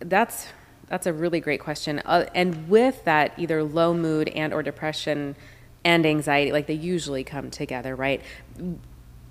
that's 0.00 0.46
that's 0.90 1.06
a 1.06 1.12
really 1.12 1.40
great 1.40 1.60
question. 1.60 2.00
Uh, 2.04 2.26
and 2.34 2.68
with 2.68 3.04
that, 3.04 3.32
either 3.38 3.62
low 3.62 3.94
mood 3.94 4.28
and 4.30 4.52
or 4.52 4.62
depression 4.62 5.36
and 5.84 6.04
anxiety, 6.04 6.52
like 6.52 6.66
they 6.66 6.74
usually 6.74 7.24
come 7.24 7.50
together, 7.50 7.96
right? 7.96 8.20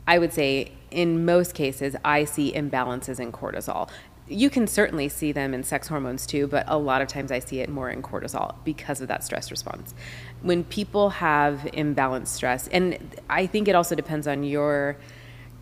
I 0.07 0.17
would 0.17 0.33
say 0.33 0.71
in 0.89 1.25
most 1.25 1.53
cases, 1.53 1.95
I 2.03 2.23
see 2.23 2.53
imbalances 2.53 3.19
in 3.19 3.31
cortisol. 3.31 3.89
You 4.27 4.49
can 4.49 4.67
certainly 4.67 5.09
see 5.09 5.31
them 5.31 5.53
in 5.53 5.63
sex 5.63 5.87
hormones 5.87 6.25
too, 6.25 6.47
but 6.47 6.63
a 6.67 6.77
lot 6.77 7.01
of 7.01 7.07
times 7.07 7.31
I 7.31 7.39
see 7.39 7.59
it 7.59 7.69
more 7.69 7.89
in 7.89 8.01
cortisol 8.01 8.55
because 8.63 9.01
of 9.01 9.07
that 9.09 9.23
stress 9.23 9.51
response. 9.51 9.93
When 10.41 10.63
people 10.63 11.09
have 11.09 11.67
imbalanced 11.73 12.27
stress, 12.27 12.67
and 12.69 12.97
I 13.29 13.47
think 13.47 13.67
it 13.67 13.75
also 13.75 13.95
depends 13.95 14.27
on 14.27 14.43
your 14.43 14.97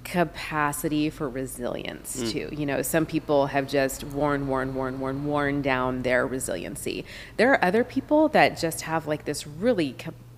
capacity 0.08 1.10
for 1.10 1.28
resilience 1.28 2.16
mm. 2.16 2.32
too. 2.32 2.50
You 2.56 2.66
know, 2.66 2.82
some 2.82 3.06
people 3.06 3.48
have 3.48 3.68
just 3.68 4.06
worn, 4.06 4.48
worn, 4.48 4.74
worn, 4.74 5.02
worn, 5.02 5.26
worn 5.26 5.62
down 5.62 6.04
their 6.04 6.26
resiliency. 6.26 7.04
There 7.36 7.52
are 7.52 7.64
other 7.64 7.84
people 7.84 8.30
that 8.30 8.58
just 8.58 8.82
have 8.82 9.06
like 9.06 9.26
this 9.26 9.46
really 9.46 9.98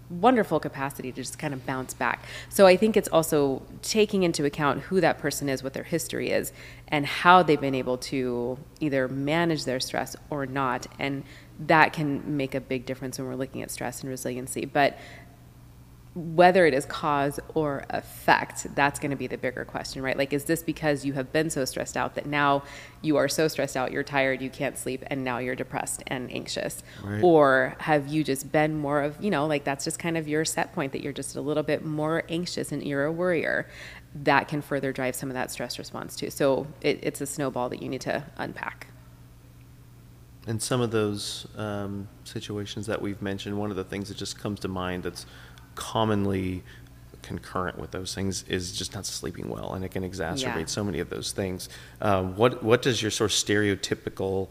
wonderful 0.09 0.59
capacity 0.59 1.11
to 1.11 1.17
just 1.17 1.37
kind 1.37 1.53
of 1.53 1.67
bounce 1.67 1.93
back. 1.93 2.25
So 2.49 2.65
I 2.65 2.77
think 2.77 2.97
it's 2.97 3.09
also 3.09 3.61
taking 3.83 4.23
into 4.23 4.43
account 4.43 4.81
who 4.81 4.99
that 5.01 5.19
person 5.19 5.47
is, 5.47 5.61
what 5.61 5.73
their 5.73 5.83
history 5.83 6.31
is, 6.31 6.51
and 6.87 7.05
how 7.05 7.43
they've 7.43 7.61
been 7.61 7.75
able 7.75 7.99
to 7.99 8.57
either 8.79 9.07
manage 9.07 9.65
their 9.65 9.79
stress 9.79 10.15
or 10.31 10.47
not. 10.47 10.87
And 10.97 11.23
that 11.59 11.93
can 11.93 12.37
make 12.37 12.55
a 12.55 12.61
big 12.61 12.87
difference 12.87 13.19
when 13.19 13.27
we're 13.27 13.35
looking 13.35 13.61
at 13.61 13.69
stress 13.69 14.01
and 14.01 14.09
resiliency. 14.09 14.65
But 14.65 14.97
whether 16.19 16.65
it 16.65 16.73
is 16.73 16.85
cause 16.85 17.39
or 17.53 17.85
effect, 17.91 18.67
that's 18.75 18.99
going 18.99 19.11
to 19.11 19.15
be 19.15 19.27
the 19.27 19.37
bigger 19.37 19.63
question, 19.63 20.01
right? 20.01 20.17
Like, 20.17 20.33
is 20.33 20.43
this 20.43 20.61
because 20.61 21.05
you 21.05 21.13
have 21.13 21.31
been 21.31 21.49
so 21.49 21.63
stressed 21.63 21.95
out 21.95 22.15
that 22.15 22.25
now 22.25 22.63
you 23.01 23.15
are 23.15 23.29
so 23.29 23.47
stressed 23.47 23.77
out, 23.77 23.93
you're 23.93 24.03
tired, 24.03 24.41
you 24.41 24.49
can't 24.49 24.77
sleep, 24.77 25.01
and 25.07 25.23
now 25.23 25.37
you're 25.37 25.55
depressed 25.55 26.03
and 26.07 26.29
anxious? 26.31 26.83
Right. 27.01 27.23
Or 27.23 27.75
have 27.79 28.09
you 28.09 28.25
just 28.25 28.51
been 28.51 28.77
more 28.77 29.01
of, 29.01 29.23
you 29.23 29.31
know, 29.31 29.47
like 29.47 29.63
that's 29.63 29.85
just 29.85 29.97
kind 29.97 30.17
of 30.17 30.27
your 30.27 30.43
set 30.43 30.73
point 30.73 30.91
that 30.91 31.01
you're 31.01 31.13
just 31.13 31.37
a 31.37 31.41
little 31.41 31.63
bit 31.63 31.85
more 31.85 32.23
anxious 32.27 32.73
and 32.73 32.83
you're 32.83 33.05
a 33.05 33.11
worrier? 33.11 33.69
That 34.13 34.49
can 34.49 34.61
further 34.61 34.91
drive 34.91 35.15
some 35.15 35.29
of 35.29 35.35
that 35.35 35.51
stress 35.51 35.79
response 35.79 36.17
too. 36.17 36.31
So 36.31 36.67
it, 36.81 36.99
it's 37.01 37.21
a 37.21 37.25
snowball 37.25 37.69
that 37.69 37.81
you 37.81 37.87
need 37.87 38.01
to 38.01 38.25
unpack. 38.35 38.87
In 40.47 40.59
some 40.59 40.81
of 40.81 40.89
those 40.89 41.45
um, 41.57 42.07
situations 42.23 42.87
that 42.87 42.99
we've 43.01 43.21
mentioned, 43.21 43.57
one 43.57 43.69
of 43.69 43.77
the 43.77 43.83
things 43.83 44.07
that 44.07 44.17
just 44.17 44.39
comes 44.39 44.59
to 44.61 44.67
mind 44.67 45.03
that's 45.03 45.27
commonly 45.79 46.61
concurrent 47.21 47.79
with 47.79 47.91
those 47.91 48.13
things 48.13 48.43
is 48.49 48.73
just 48.73 48.93
not 48.93 49.05
sleeping 49.05 49.49
well, 49.49 49.73
and 49.73 49.85
it 49.85 49.89
can 49.89 50.03
exacerbate 50.03 50.59
yeah. 50.59 50.65
so 50.65 50.83
many 50.83 50.99
of 50.99 51.09
those 51.09 51.31
things. 51.31 51.69
Um, 52.01 52.35
what 52.35 52.61
what 52.61 52.81
does 52.81 53.01
your 53.01 53.11
sort 53.11 53.31
of 53.31 53.35
stereotypical 53.35 54.49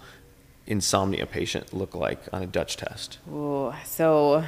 insomnia 0.66 1.26
patient 1.26 1.74
look 1.74 1.94
like 1.94 2.20
on 2.32 2.42
a 2.42 2.46
Dutch 2.46 2.78
test? 2.78 3.18
Ooh, 3.30 3.74
so, 3.84 4.42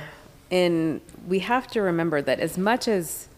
in 0.48 1.02
we 1.28 1.40
have 1.40 1.66
to 1.68 1.82
remember 1.82 2.22
that 2.22 2.40
as 2.40 2.56
much 2.56 2.88
as 2.88 3.28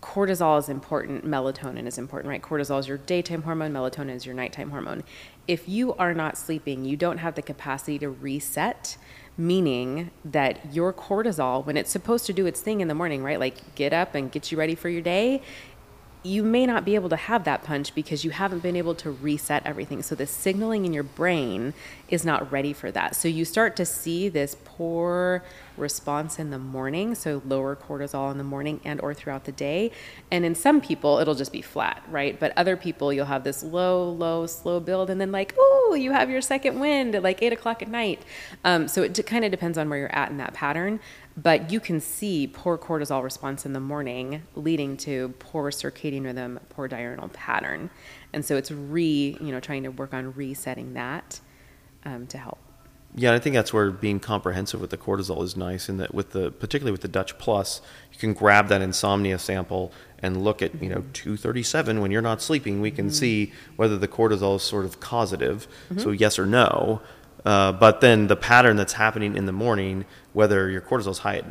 cortisol 0.00 0.58
is 0.58 0.68
important, 0.68 1.26
melatonin 1.26 1.86
is 1.86 1.98
important, 1.98 2.28
right? 2.30 2.42
Cortisol 2.42 2.78
is 2.78 2.86
your 2.86 2.98
daytime 2.98 3.42
hormone, 3.42 3.72
melatonin 3.72 4.14
is 4.14 4.26
your 4.26 4.34
nighttime 4.34 4.70
hormone. 4.70 5.02
If 5.48 5.68
you 5.68 5.94
are 5.94 6.14
not 6.14 6.38
sleeping, 6.38 6.84
you 6.84 6.96
don't 6.96 7.18
have 7.18 7.34
the 7.34 7.42
capacity 7.42 7.98
to 7.98 8.08
reset 8.08 8.96
meaning 9.36 10.10
that 10.24 10.74
your 10.74 10.92
cortisol, 10.92 11.64
when 11.64 11.76
it's 11.76 11.90
supposed 11.90 12.26
to 12.26 12.32
do 12.32 12.46
its 12.46 12.60
thing 12.60 12.80
in 12.80 12.88
the 12.88 12.94
morning, 12.94 13.22
right? 13.22 13.40
Like 13.40 13.74
get 13.74 13.92
up 13.92 14.14
and 14.14 14.30
get 14.30 14.52
you 14.52 14.58
ready 14.58 14.74
for 14.74 14.88
your 14.88 15.00
day, 15.00 15.42
you 16.22 16.42
may 16.42 16.66
not 16.66 16.84
be 16.84 16.94
able 16.94 17.08
to 17.08 17.16
have 17.16 17.44
that 17.44 17.64
punch 17.64 17.94
because 17.94 18.24
you 18.24 18.30
haven't 18.30 18.60
been 18.60 18.76
able 18.76 18.94
to 18.94 19.10
reset 19.10 19.64
everything. 19.66 20.02
So 20.02 20.14
the 20.14 20.26
signaling 20.26 20.84
in 20.84 20.92
your 20.92 21.02
brain 21.02 21.74
is 22.08 22.24
not 22.24 22.50
ready 22.52 22.72
for 22.72 22.92
that. 22.92 23.16
So 23.16 23.26
you 23.26 23.44
start 23.44 23.74
to 23.76 23.84
see 23.84 24.28
this 24.28 24.56
poor 24.64 25.42
response 25.76 26.38
in 26.38 26.50
the 26.50 26.58
morning, 26.58 27.14
so 27.14 27.42
lower 27.44 27.74
cortisol 27.74 28.30
in 28.30 28.38
the 28.38 28.44
morning 28.44 28.80
and 28.84 29.00
or 29.00 29.14
throughout 29.14 29.44
the 29.44 29.52
day. 29.52 29.90
And 30.30 30.44
in 30.44 30.54
some 30.54 30.80
people 30.80 31.18
it'll 31.18 31.34
just 31.34 31.52
be 31.52 31.62
flat, 31.62 32.02
right? 32.08 32.38
But 32.38 32.52
other 32.56 32.76
people 32.76 33.12
you'll 33.12 33.26
have 33.26 33.42
this 33.42 33.62
low, 33.62 34.08
low, 34.08 34.46
slow 34.46 34.78
build 34.78 35.10
and 35.10 35.20
then 35.20 35.32
like, 35.32 35.54
oh, 35.58 35.96
you 35.98 36.12
have 36.12 36.30
your 36.30 36.40
second 36.40 36.78
wind 36.78 37.14
at 37.16 37.22
like 37.22 37.42
eight 37.42 37.52
o'clock 37.52 37.82
at 37.82 37.88
night. 37.88 38.22
Um, 38.64 38.86
so 38.86 39.02
it 39.02 39.26
kind 39.26 39.44
of 39.44 39.50
depends 39.50 39.76
on 39.76 39.88
where 39.88 39.98
you're 39.98 40.14
at 40.14 40.30
in 40.30 40.36
that 40.36 40.54
pattern 40.54 41.00
but 41.36 41.72
you 41.72 41.80
can 41.80 42.00
see 42.00 42.46
poor 42.46 42.76
cortisol 42.76 43.22
response 43.22 43.64
in 43.64 43.72
the 43.72 43.80
morning 43.80 44.42
leading 44.54 44.96
to 44.96 45.34
poor 45.38 45.70
circadian 45.70 46.24
rhythm 46.24 46.60
poor 46.68 46.88
diurnal 46.88 47.28
pattern 47.28 47.90
and 48.32 48.44
so 48.44 48.56
it's 48.56 48.70
re 48.70 49.36
you 49.40 49.52
know 49.52 49.60
trying 49.60 49.82
to 49.82 49.90
work 49.90 50.12
on 50.12 50.32
resetting 50.34 50.94
that 50.94 51.40
um, 52.04 52.26
to 52.26 52.38
help 52.38 52.58
yeah 53.14 53.32
i 53.32 53.38
think 53.38 53.54
that's 53.54 53.72
where 53.72 53.90
being 53.90 54.20
comprehensive 54.20 54.80
with 54.80 54.90
the 54.90 54.96
cortisol 54.96 55.42
is 55.42 55.56
nice 55.56 55.88
and 55.88 55.98
that 55.98 56.14
with 56.14 56.30
the 56.30 56.50
particularly 56.50 56.92
with 56.92 57.02
the 57.02 57.08
dutch 57.08 57.36
plus 57.38 57.80
you 58.12 58.18
can 58.18 58.34
grab 58.34 58.68
that 58.68 58.82
insomnia 58.82 59.38
sample 59.38 59.92
and 60.18 60.42
look 60.42 60.60
at 60.62 60.82
you 60.82 60.88
know 60.88 60.98
mm-hmm. 60.98 61.12
237 61.12 62.00
when 62.00 62.10
you're 62.10 62.22
not 62.22 62.42
sleeping 62.42 62.80
we 62.80 62.90
can 62.90 63.06
mm-hmm. 63.06 63.14
see 63.14 63.52
whether 63.76 63.96
the 63.96 64.08
cortisol 64.08 64.56
is 64.56 64.62
sort 64.62 64.84
of 64.84 65.00
causative 65.00 65.66
mm-hmm. 65.88 66.00
so 66.00 66.10
yes 66.10 66.38
or 66.38 66.46
no 66.46 67.00
uh, 67.44 67.72
but 67.72 68.00
then 68.00 68.28
the 68.28 68.36
pattern 68.36 68.76
that's 68.76 68.92
happening 68.92 69.36
in 69.36 69.46
the 69.46 69.52
morning, 69.52 70.04
whether 70.32 70.68
your 70.70 70.80
cortisol 70.80 71.10
is 71.10 71.18
high 71.18 71.38
at 71.38 71.44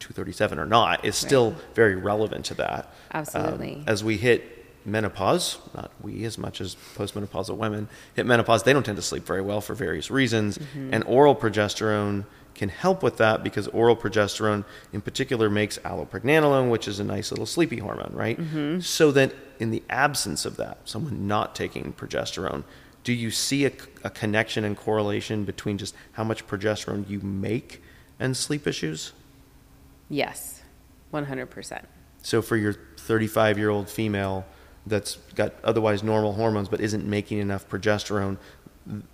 237 0.00 0.58
or 0.58 0.66
not, 0.66 1.04
is 1.04 1.16
still 1.16 1.52
right. 1.52 1.60
very 1.74 1.96
relevant 1.96 2.44
to 2.46 2.54
that. 2.54 2.92
Absolutely. 3.12 3.76
Um, 3.76 3.84
as 3.86 4.04
we 4.04 4.16
hit 4.16 4.52
menopause, 4.84 5.58
not 5.74 5.90
we 6.00 6.24
as 6.24 6.38
much 6.38 6.60
as 6.60 6.76
postmenopausal 6.96 7.56
women 7.56 7.88
hit 8.14 8.26
menopause, 8.26 8.62
they 8.62 8.72
don't 8.72 8.84
tend 8.84 8.96
to 8.96 9.02
sleep 9.02 9.26
very 9.26 9.42
well 9.42 9.60
for 9.60 9.74
various 9.74 10.10
reasons. 10.10 10.58
Mm-hmm. 10.58 10.94
And 10.94 11.04
oral 11.04 11.34
progesterone 11.34 12.24
can 12.54 12.68
help 12.70 13.02
with 13.02 13.18
that 13.18 13.44
because 13.44 13.68
oral 13.68 13.96
progesterone 13.96 14.64
in 14.92 15.00
particular 15.00 15.50
makes 15.50 15.78
allopregnanolone, 15.78 16.70
which 16.70 16.88
is 16.88 16.98
a 16.98 17.04
nice 17.04 17.30
little 17.30 17.46
sleepy 17.46 17.78
hormone, 17.78 18.12
right? 18.14 18.38
Mm-hmm. 18.38 18.80
So 18.80 19.12
that 19.12 19.34
in 19.58 19.70
the 19.70 19.82
absence 19.90 20.46
of 20.46 20.56
that, 20.56 20.78
someone 20.84 21.26
not 21.26 21.54
taking 21.54 21.92
progesterone, 21.92 22.64
do 23.04 23.12
you 23.12 23.30
see 23.30 23.66
a, 23.66 23.72
a 24.04 24.10
connection 24.10 24.64
and 24.64 24.76
correlation 24.76 25.44
between 25.44 25.78
just 25.78 25.94
how 26.12 26.24
much 26.24 26.46
progesterone 26.46 27.08
you 27.08 27.20
make 27.20 27.82
and 28.18 28.36
sleep 28.36 28.66
issues? 28.66 29.12
Yes, 30.08 30.62
100%. 31.12 31.84
So 32.22 32.42
for 32.42 32.56
your 32.56 32.74
35 32.98 33.58
year 33.58 33.70
old 33.70 33.88
female 33.88 34.46
that's 34.86 35.16
got 35.34 35.54
otherwise 35.64 36.02
normal 36.02 36.34
hormones 36.34 36.68
but 36.68 36.80
isn't 36.80 37.04
making 37.04 37.38
enough 37.38 37.68
progesterone, 37.68 38.36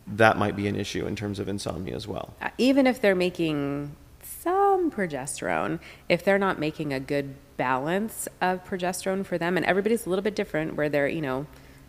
that 0.07 0.37
might 0.37 0.55
be 0.55 0.69
an 0.69 0.77
issue 0.77 1.07
in 1.07 1.17
terms 1.17 1.39
of 1.39 1.49
insomnia 1.49 1.95
as 1.95 2.07
well. 2.07 2.35
Uh, 2.41 2.51
even 2.59 2.87
if 2.87 3.01
they're 3.01 3.15
making 3.15 3.97
some 4.23 4.91
progesterone, 4.91 5.79
if 6.09 6.25
they're 6.25 6.39
not 6.39 6.59
making 6.59 6.93
a 6.93 7.01
good 7.01 7.35
balance 7.57 8.29
of 8.41 8.65
progesterone 8.65 9.25
for 9.25 9.39
them, 9.39 9.57
and 9.57 9.65
everybody's 9.65 10.07
a 10.07 10.11
little 10.11 10.23
bit 10.23 10.35
different 10.35 10.75
where 10.75 10.89
they're, 10.89 11.09
you 11.09 11.23
know, 11.23 11.47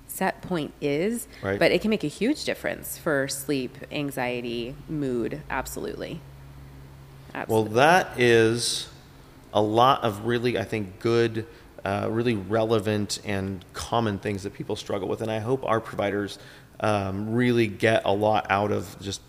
set 0.08 0.42
point 0.42 0.74
is, 0.80 1.28
right. 1.42 1.60
but 1.60 1.72
it 1.72 1.82
can 1.82 1.90
make 1.90 2.04
a 2.04 2.08
huge 2.08 2.44
difference 2.46 2.98
for 2.98 3.28
sleep, 3.28 3.78
anxiety, 3.92 4.76
mood. 4.88 5.42
Absolutely. 5.50 6.22
Absolutely. 7.34 7.70
Well, 7.70 7.76
that 7.76 8.20
is 8.20 8.90
a 9.54 9.62
lot 9.62 10.04
of 10.04 10.26
really, 10.26 10.58
I 10.58 10.64
think, 10.64 11.00
good, 11.00 11.46
uh, 11.84 12.08
really 12.10 12.36
relevant 12.36 13.20
and 13.26 13.64
common 13.74 14.20
things 14.20 14.44
that 14.44 14.54
people 14.54 14.76
struggle 14.76 15.08
with. 15.08 15.22
And 15.22 15.32
I 15.32 15.40
hope 15.40 15.64
our 15.66 15.80
providers 15.80 16.40
um, 16.80 17.34
really 17.34 17.68
get 17.68 18.04
a 18.06 18.12
lot 18.12 18.48
out 18.50 18.72
of 18.72 18.96
just 19.00 19.22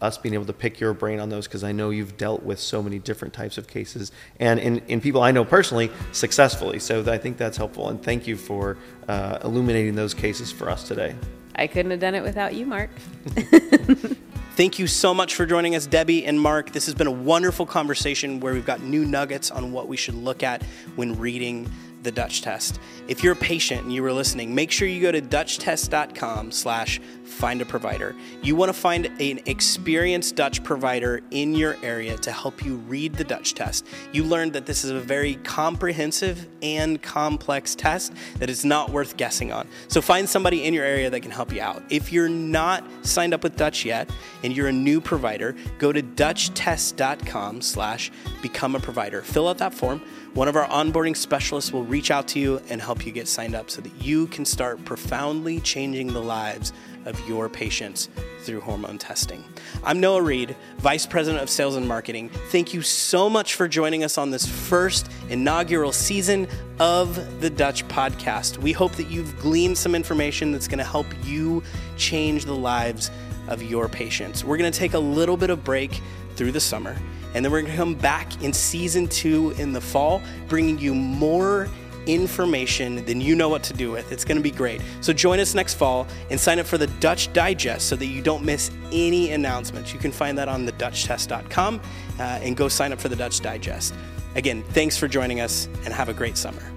us 0.00 0.18
being 0.18 0.34
able 0.34 0.44
to 0.44 0.52
pick 0.52 0.78
your 0.78 0.92
brain 0.92 1.20
on 1.20 1.28
those 1.30 1.46
because 1.46 1.64
I 1.64 1.72
know 1.72 1.90
you've 1.90 2.16
dealt 2.16 2.42
with 2.42 2.60
so 2.60 2.82
many 2.82 2.98
different 2.98 3.32
types 3.32 3.56
of 3.56 3.66
cases 3.66 4.12
and 4.38 4.60
in, 4.60 4.78
in 4.88 5.00
people 5.00 5.22
I 5.22 5.30
know 5.30 5.44
personally 5.44 5.90
successfully. 6.12 6.78
So 6.78 7.10
I 7.10 7.18
think 7.18 7.38
that's 7.38 7.56
helpful. 7.56 7.88
And 7.88 8.02
thank 8.02 8.26
you 8.26 8.36
for 8.36 8.76
uh, 9.08 9.38
illuminating 9.42 9.94
those 9.94 10.12
cases 10.12 10.52
for 10.52 10.68
us 10.68 10.86
today. 10.86 11.14
I 11.54 11.66
couldn't 11.66 11.90
have 11.90 12.00
done 12.00 12.14
it 12.14 12.22
without 12.22 12.54
you, 12.54 12.66
Mark. 12.66 12.90
Thank 14.56 14.78
you 14.78 14.86
so 14.86 15.12
much 15.12 15.34
for 15.34 15.44
joining 15.44 15.74
us, 15.74 15.86
Debbie 15.86 16.24
and 16.24 16.40
Mark. 16.40 16.72
This 16.72 16.86
has 16.86 16.94
been 16.94 17.06
a 17.06 17.12
wonderful 17.12 17.66
conversation 17.66 18.40
where 18.40 18.54
we've 18.54 18.64
got 18.64 18.80
new 18.80 19.04
nuggets 19.04 19.50
on 19.50 19.70
what 19.70 19.86
we 19.86 19.98
should 19.98 20.14
look 20.14 20.42
at 20.42 20.62
when 20.94 21.18
reading 21.18 21.70
the 22.02 22.10
Dutch 22.10 22.40
test. 22.40 22.80
If 23.06 23.22
you're 23.22 23.34
a 23.34 23.36
patient 23.36 23.82
and 23.82 23.92
you 23.92 24.02
were 24.02 24.14
listening, 24.14 24.54
make 24.54 24.70
sure 24.70 24.88
you 24.88 25.02
go 25.02 25.12
to 25.12 25.20
dutchtest.com 25.20 26.52
slash 26.52 27.02
find 27.26 27.60
a 27.60 27.64
provider. 27.64 28.14
You 28.42 28.56
want 28.56 28.70
to 28.70 28.78
find 28.78 29.06
an 29.20 29.40
experienced 29.46 30.36
Dutch 30.36 30.62
provider 30.64 31.20
in 31.30 31.54
your 31.54 31.76
area 31.82 32.16
to 32.18 32.32
help 32.32 32.64
you 32.64 32.76
read 32.76 33.14
the 33.14 33.24
Dutch 33.24 33.54
test. 33.54 33.86
You 34.12 34.24
learned 34.24 34.52
that 34.54 34.66
this 34.66 34.84
is 34.84 34.90
a 34.90 35.00
very 35.00 35.34
comprehensive 35.36 36.48
and 36.62 37.02
complex 37.02 37.74
test 37.74 38.12
that 38.38 38.48
is 38.48 38.64
not 38.64 38.90
worth 38.90 39.16
guessing 39.16 39.52
on. 39.52 39.68
So 39.88 40.00
find 40.00 40.28
somebody 40.28 40.64
in 40.64 40.72
your 40.72 40.84
area 40.84 41.10
that 41.10 41.20
can 41.20 41.30
help 41.30 41.52
you 41.52 41.60
out. 41.60 41.82
If 41.90 42.12
you're 42.12 42.28
not 42.28 42.84
signed 43.04 43.34
up 43.34 43.42
with 43.42 43.56
Dutch 43.56 43.84
yet 43.84 44.08
and 44.42 44.56
you're 44.56 44.68
a 44.68 44.72
new 44.72 45.00
provider, 45.00 45.56
go 45.78 45.92
to 45.92 46.02
dutchtest.com 46.02 47.60
slash 47.60 48.10
become 48.40 48.74
a 48.74 48.80
provider. 48.80 49.22
Fill 49.22 49.48
out 49.48 49.58
that 49.58 49.74
form 49.74 50.00
One 50.34 50.48
of 50.48 50.56
our 50.56 50.68
onboarding 50.68 51.16
specialists 51.16 51.72
will 51.72 51.84
reach 51.84 52.10
out 52.10 52.28
to 52.28 52.38
you 52.38 52.60
and 52.68 52.80
help 52.80 53.06
you 53.06 53.12
get 53.12 53.26
signed 53.26 53.54
up 53.54 53.70
so 53.70 53.80
that 53.80 54.02
you 54.02 54.26
can 54.26 54.44
start 54.44 54.84
profoundly 54.84 55.60
changing 55.60 56.12
the 56.12 56.20
lives 56.20 56.74
of 57.06 57.18
your 57.26 57.48
patients 57.48 58.10
through 58.40 58.60
hormone 58.60 58.98
testing. 58.98 59.42
I'm 59.82 59.98
Noah 60.00 60.22
Reed, 60.22 60.54
Vice 60.78 61.06
President 61.06 61.42
of 61.42 61.48
Sales 61.48 61.76
and 61.76 61.88
Marketing. 61.88 62.28
Thank 62.50 62.74
you 62.74 62.82
so 62.82 63.30
much 63.30 63.54
for 63.54 63.66
joining 63.66 64.04
us 64.04 64.18
on 64.18 64.30
this 64.30 64.46
first 64.46 65.10
inaugural 65.28 65.92
season 65.92 66.46
of 66.78 67.40
the 67.40 67.48
Dutch 67.48 67.86
Podcast. 67.88 68.58
We 68.58 68.72
hope 68.72 68.92
that 68.96 69.08
you've 69.08 69.38
gleaned 69.38 69.78
some 69.78 69.94
information 69.94 70.52
that's 70.52 70.68
going 70.68 70.78
to 70.78 70.84
help 70.84 71.06
you 71.24 71.62
change 71.96 72.44
the 72.44 72.54
lives 72.54 73.10
of 73.48 73.62
your 73.62 73.88
patients. 73.88 74.44
We're 74.44 74.58
going 74.58 74.70
to 74.70 74.78
take 74.78 74.94
a 74.94 74.98
little 74.98 75.36
bit 75.36 75.50
of 75.50 75.64
break 75.64 76.00
through 76.34 76.52
the 76.52 76.60
summer, 76.60 76.96
and 77.34 77.44
then 77.44 77.52
we're 77.52 77.62
going 77.62 77.72
to 77.72 77.76
come 77.76 77.94
back 77.94 78.42
in 78.42 78.52
season 78.52 79.08
two 79.08 79.50
in 79.52 79.72
the 79.72 79.80
fall, 79.80 80.22
bringing 80.48 80.78
you 80.78 80.94
more 80.94 81.68
information 82.06 83.04
than 83.04 83.20
you 83.20 83.34
know 83.34 83.48
what 83.48 83.62
to 83.64 83.72
do 83.72 83.90
with. 83.90 84.12
It's 84.12 84.24
going 84.24 84.36
to 84.36 84.42
be 84.42 84.50
great. 84.50 84.80
So 85.00 85.12
join 85.12 85.40
us 85.40 85.54
next 85.54 85.74
fall 85.74 86.06
and 86.30 86.38
sign 86.38 86.58
up 86.58 86.66
for 86.66 86.78
the 86.78 86.86
Dutch 86.86 87.32
Digest 87.32 87.88
so 87.88 87.96
that 87.96 88.06
you 88.06 88.22
don't 88.22 88.44
miss 88.44 88.70
any 88.92 89.32
announcements. 89.32 89.92
You 89.92 89.98
can 89.98 90.12
find 90.12 90.36
that 90.38 90.48
on 90.48 90.66
thedutchtest.com 90.66 91.80
uh, 92.18 92.22
and 92.22 92.56
go 92.56 92.68
sign 92.68 92.92
up 92.92 93.00
for 93.00 93.08
the 93.08 93.16
Dutch 93.16 93.40
Digest. 93.40 93.94
Again, 94.34 94.62
thanks 94.62 94.96
for 94.96 95.08
joining 95.08 95.40
us 95.40 95.68
and 95.84 95.94
have 95.94 96.08
a 96.08 96.14
great 96.14 96.36
summer. 96.36 96.75